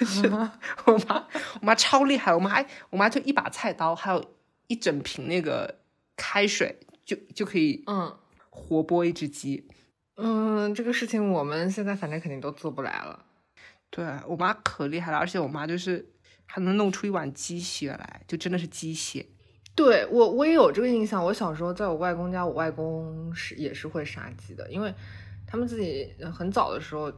[0.06, 0.24] 是
[0.86, 1.26] 我妈，
[1.60, 4.24] 我妈超厉害，我妈还我妈就一把菜刀，还有
[4.68, 5.80] 一整瓶那个
[6.16, 8.16] 开水，就就可以嗯
[8.48, 9.66] 活剥一只鸡。
[10.14, 13.24] 嗯，这个事情我们现在反正肯定都做不来了。
[13.90, 16.08] 对我妈可厉害了，而且我妈就是
[16.50, 19.24] 还能弄出一碗鸡血来，就真的是鸡血。
[19.74, 21.22] 对我，我也有这个印象。
[21.24, 24.92] 我小时候在我外公家，我外公是也是会杀鸡的，因为
[25.46, 27.12] 他们自己很早的时候，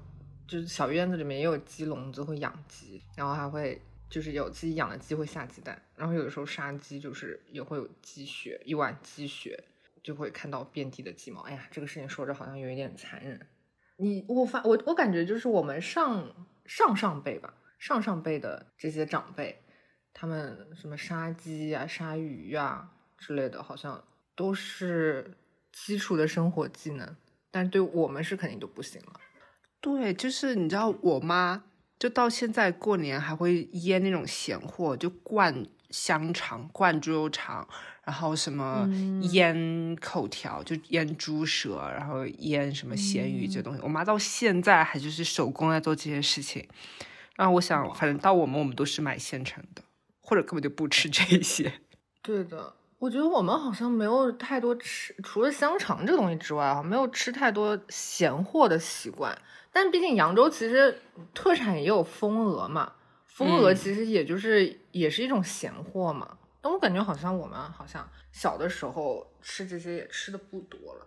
[0.46, 9.62] 就是小院子里面也有鸡笼子，会养鸡，然后还会就是有自己养的鸡会下鸡蛋，然后有的时候杀鸡就是也会有鸡血，一碗鸡血
[10.02, 11.40] 就会看到遍地的鸡毛。
[11.42, 13.40] 哎呀，这个事情说着好像有一点残忍。
[13.96, 16.26] 你我发我我感觉就是我们上
[16.66, 19.62] 上上辈吧，上上辈的这些长辈，
[20.12, 24.04] 他们什么杀鸡呀、杀鱼啊之类的，好像
[24.36, 25.34] 都是
[25.72, 27.16] 基础的生活技能，
[27.50, 29.18] 但对我们是肯定都不行了。
[29.80, 31.64] 对，就是你知道，我妈
[31.98, 37.66] 就到现在过年还会腌那种咸货，就灌香肠、灌猪肉肠，
[38.04, 38.86] 然后什么
[39.32, 43.80] 腌口条，就腌猪舌，然后腌什么咸鱼这东西。
[43.82, 46.68] 我妈到现在还就是手工在做这些事情。
[47.36, 49.82] 然后我想，反正到我们，我们都是买现成的，
[50.20, 51.72] 或者根本就不吃这些。
[52.22, 59.36] 对的，我觉得我们好像没有太多吃，除了香肠这个东西之外啊，没有吃太多咸货的习惯。
[59.72, 61.00] 但毕竟扬州其实
[61.32, 62.92] 特产也有风鹅嘛，
[63.24, 66.36] 风鹅其实也就是也是一种咸货嘛。
[66.60, 71.06] 但我感觉好像我们好像小的时候吃这些也吃的不多了。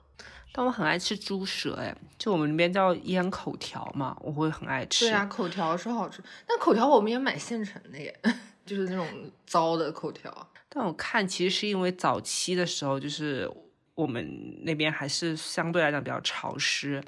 [0.51, 5.05] 但我很爱吃猪舌，哎，就我们那边叫腌口条嘛，我会很爱吃。
[5.05, 8.13] 对啊，口条是好吃，但口条我们也买现成的耶，
[8.65, 9.07] 就是那种
[9.45, 10.51] 糟的口条。
[10.69, 13.49] 但我看其实是因为早期的时候，就是
[13.95, 17.03] 我们那边还是相对来讲比较潮湿。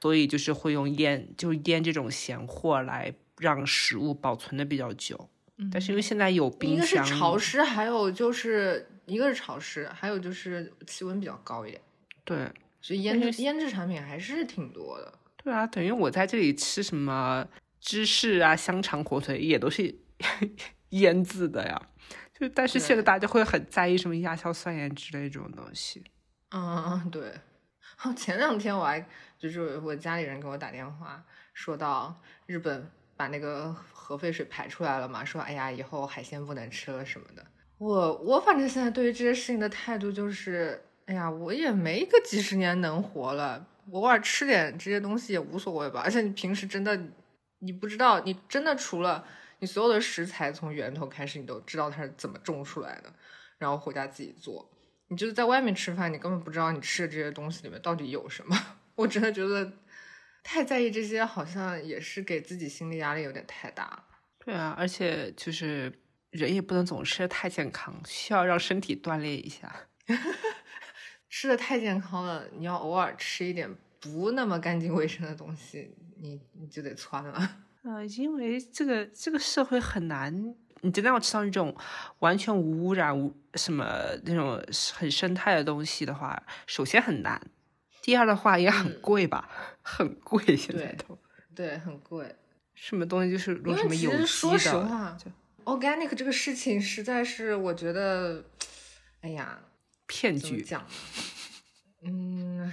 [0.00, 5.28] 所以就是会用腌，就腌这种咸货来让食物保存的比较久。
[5.72, 11.82] 但是因为现在有冰箱，一个是潮湿，还有就是一个是潮湿，还有就是气温比较高一点。
[12.28, 12.52] 对，
[12.82, 15.18] 所以腌制腌制产品还是挺多的。
[15.42, 17.46] 对啊，等于我在这里吃什么
[17.80, 19.94] 芝士啊、香肠、火腿也都是
[20.90, 21.80] 腌制的呀。
[22.38, 26.04] 就但是现在大家会很在意什么亚硝酸盐之类这种东西。
[26.50, 27.32] 嗯，对。
[28.04, 29.04] 哦前两天我还
[29.38, 31.24] 就是我家里人给我打电话，
[31.54, 37.44] 说到日本把那个核废水排出来了嘛，说哎呀以后海鲜不能吃了什么的。
[37.78, 46.02] 我我反正现在对于这些事情的态度就是，哎呀我也没个几十年能活了，偶尔吃点这些东西也无所谓吧。
[46.04, 47.00] 而且你平时真的
[47.60, 49.26] 你不知道，你真的除了
[49.60, 53.10] 你所有的食材从源头开始，你都知道它是怎么种出来的，
[53.56, 54.70] 然后回家自己做。
[55.08, 58.54] 你就是在外面吃饭，你根本不知道你吃的这些东西里面到底有什么。
[58.94, 59.72] 我真的觉得
[60.42, 64.04] 太在意这些，好像也是给自己心理压力有点太大。
[64.44, 65.90] 对啊，而且就是
[66.28, 69.74] 人也不能总吃的太健康，需要让身体锻炼一下。
[71.28, 73.68] 吃的太健康了，你要偶尔吃一点
[74.00, 77.56] 不那么干净卫生的东西，你你就得窜了。
[77.84, 80.54] 呃，因为这个这个社会很难。
[80.82, 81.76] 你真的要吃到那种
[82.20, 83.84] 完全无污染、无什么
[84.22, 84.64] 那种
[84.94, 87.50] 很生态的东西的话，首先很难，
[88.00, 89.50] 第二的话也很贵吧，
[89.82, 91.18] 很贵，现在都
[91.52, 92.32] 对，很贵。
[92.76, 95.18] 什么东西就是如什么有机的，说实话
[95.64, 98.44] ，organic 这个事情实在是我觉得，
[99.22, 99.58] 哎呀，
[100.08, 100.60] 骗局。
[100.60, 100.84] 讲，
[102.02, 102.72] 嗯，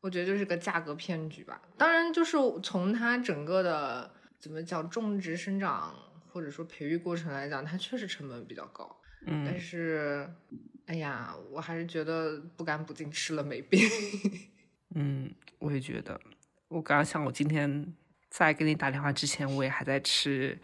[0.00, 1.60] 我觉得就是个价格骗局吧。
[1.76, 5.94] 当然，就是从它整个的怎么讲种植生长。
[6.32, 8.90] 或者说培育过程来讲，它确实成本比较高。
[9.26, 10.26] 嗯，但是，
[10.86, 13.78] 哎呀，我还是觉得不干不净吃了没病。
[14.96, 16.18] 嗯，我也觉得。
[16.68, 17.94] 我刚刚像，我今天
[18.30, 20.58] 在给你打电话之前，我也还在吃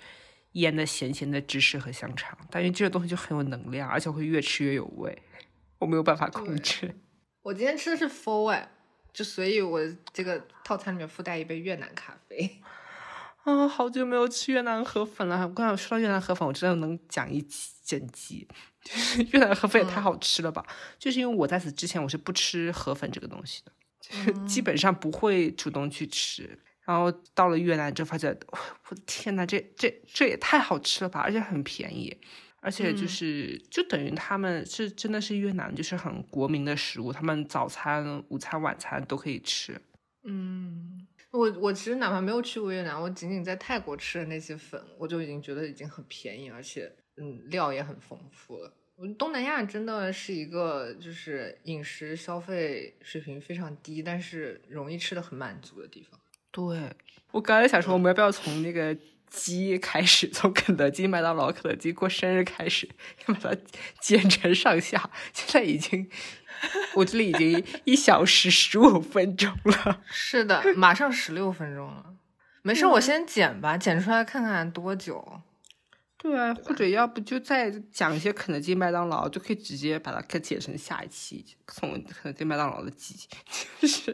[0.52, 5.22] 腌的咸咸的芝士和香肠，但因为这个东西就很有能量，而且会越吃越有味，
[5.78, 6.94] 我没有办法控制。
[7.42, 8.70] 我今天吃的是 four 哎，
[9.12, 9.80] 就所以，我
[10.12, 12.60] 这个套餐里面附带一杯越南咖啡。
[13.44, 15.46] 啊，好久没有吃越南河粉了。
[15.46, 17.40] 我刚才说到越南河粉，我真的能讲一
[17.84, 18.46] 整集。
[18.84, 20.64] 就是越南河粉也太好吃了吧！
[20.98, 26.58] 就是因为我在此之前我是不吃河粉这个东西的，就是基本上不会主动去吃。
[26.84, 28.34] 然后到了越南之后，发现
[28.88, 31.20] 我的天呐，这这这也太好吃了吧！
[31.20, 32.16] 而且很便宜，
[32.60, 39.80] 而且就是就等于他们是真的是越南，就是很国民的食物，他们早餐、午餐、晚餐都可以吃。
[40.24, 41.06] 嗯。
[41.30, 48.72] 我我其实哪怕没有去过越南，我仅仅在泰国吃的那些粉，我就已经觉得已经很便宜，而且嗯料也很丰富了。
[49.18, 56.18] 东南亚真的是一个就是饮食消费水平非常低，但是容易吃的很满足的地方。
[56.50, 56.90] 对
[57.30, 58.96] 我刚才想说，我们要不要从那个
[59.30, 62.88] 鸡开始，从肯德基、麦当劳、肯德基过生日开始，
[63.26, 63.56] 要把它
[64.00, 65.10] 剪成上下？
[65.32, 66.08] 现在已经。
[66.94, 72.04] 我这里已经一小时十五分钟了， 是的，马上十六分钟了。
[72.62, 75.40] 没事，我先剪吧，剪出来看看多久。
[76.16, 83.14] 对啊，或者要不就再讲一些肯德基、麦当劳，就可以直接把它给剪成下一期，从肯德基、麦当劳的鸡，
[83.80, 84.12] 就是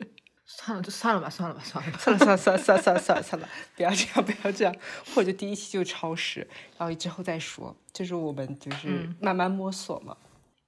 [0.56, 4.74] 算了，就算了吧，算了吧，算了，算了，算了，算了，算了，算了，算了，算了，不要这样，不要这样，
[5.14, 6.46] 或者第一期就超时，
[6.78, 7.76] 然后之后再说。
[7.92, 10.16] 就是我们就是慢慢摸索嘛。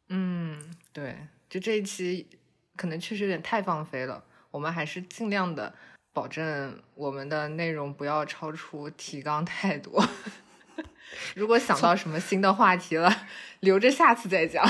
[0.08, 1.16] 嗯，对，
[1.48, 2.26] 就这一期
[2.76, 5.72] 可能确实有点太放飞了，我们还是尽量的
[6.12, 10.04] 保证我们的内容不要超出提纲太多。
[11.34, 13.26] 如果想到什么新的话题了，
[13.60, 14.66] 留着下次再讲。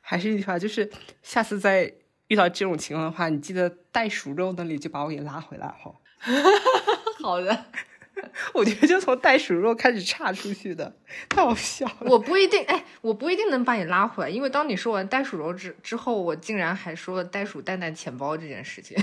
[0.00, 0.90] 还是一句话，就是
[1.22, 1.94] 下次再。
[2.34, 5.94] 遇到这种情况的话，你记得袋鼠肉那里就把我给拉回来哈。
[7.22, 7.64] 好的，
[8.52, 10.92] 我觉得就从袋鼠肉开始岔出去的，
[11.30, 11.94] 太好笑了。
[12.00, 18.96] 我不一定，哎，我不一定能把你拉回来，因为当你说完袋鼠肉之之后，我竟然还说了袋鼠蛋蛋钱包这件事情，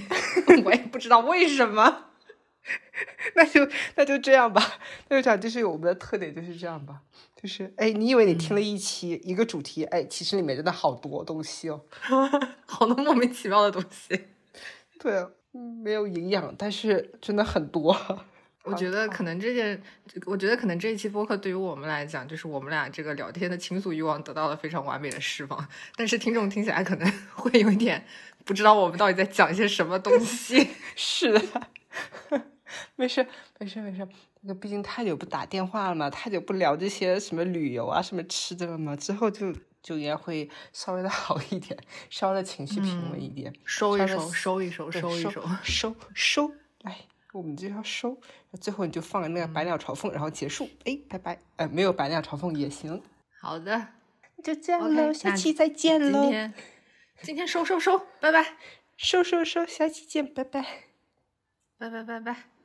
[0.65, 2.10] 我也不知道为什么。
[3.35, 4.61] 那就那就这样吧，
[5.09, 7.01] 那就讲就是我们的特点就是这样吧，
[7.35, 11.81] 就是哎，你以为你听了一期一个主题，哎，其实里面真的好多东西哦，
[12.65, 14.27] 好多莫名其妙的东西，
[14.99, 15.29] 对啊，
[15.83, 17.95] 没有营养，但是真的很多。
[18.63, 19.81] 我觉得可能这件，
[20.27, 28.05] 我觉得可能这一期播客对于我们来讲，就是我们俩这个聊天的倾诉欲望得到了非常完美的释放，但是听众听起来可能会有一点
[28.45, 30.69] 不知道我们到底在讲一些什么东西。
[30.95, 31.41] 是的。
[32.95, 33.25] 没事，
[33.59, 34.07] 没事，没事。
[34.41, 39.53] 那个毕竟太久不打电话了嘛，太久不聊这些什么旅游啊、什么吃的了嘛，之后就
[39.83, 41.77] 就应该会稍微的 好一点，
[42.09, 46.51] 稍微的情绪平稳一点，收一收，收一收，收一收，收收。
[46.81, 46.97] 来，
[47.33, 48.17] 我们就要收。
[48.59, 50.67] 最后你就放那个百鸟朝凤，然后结束。
[50.85, 51.39] 哎，拜拜。
[51.57, 53.01] 呃，没有百鸟朝凤也行。
[53.39, 53.87] 好的，
[54.43, 56.21] 就这样喽，下期再见喽。
[56.23, 56.53] 今天，
[57.21, 58.57] 今天收收收，拜拜。
[58.97, 60.61] 收收收，下期见，拜拜。
[61.77, 62.60] 拜拜拜拜。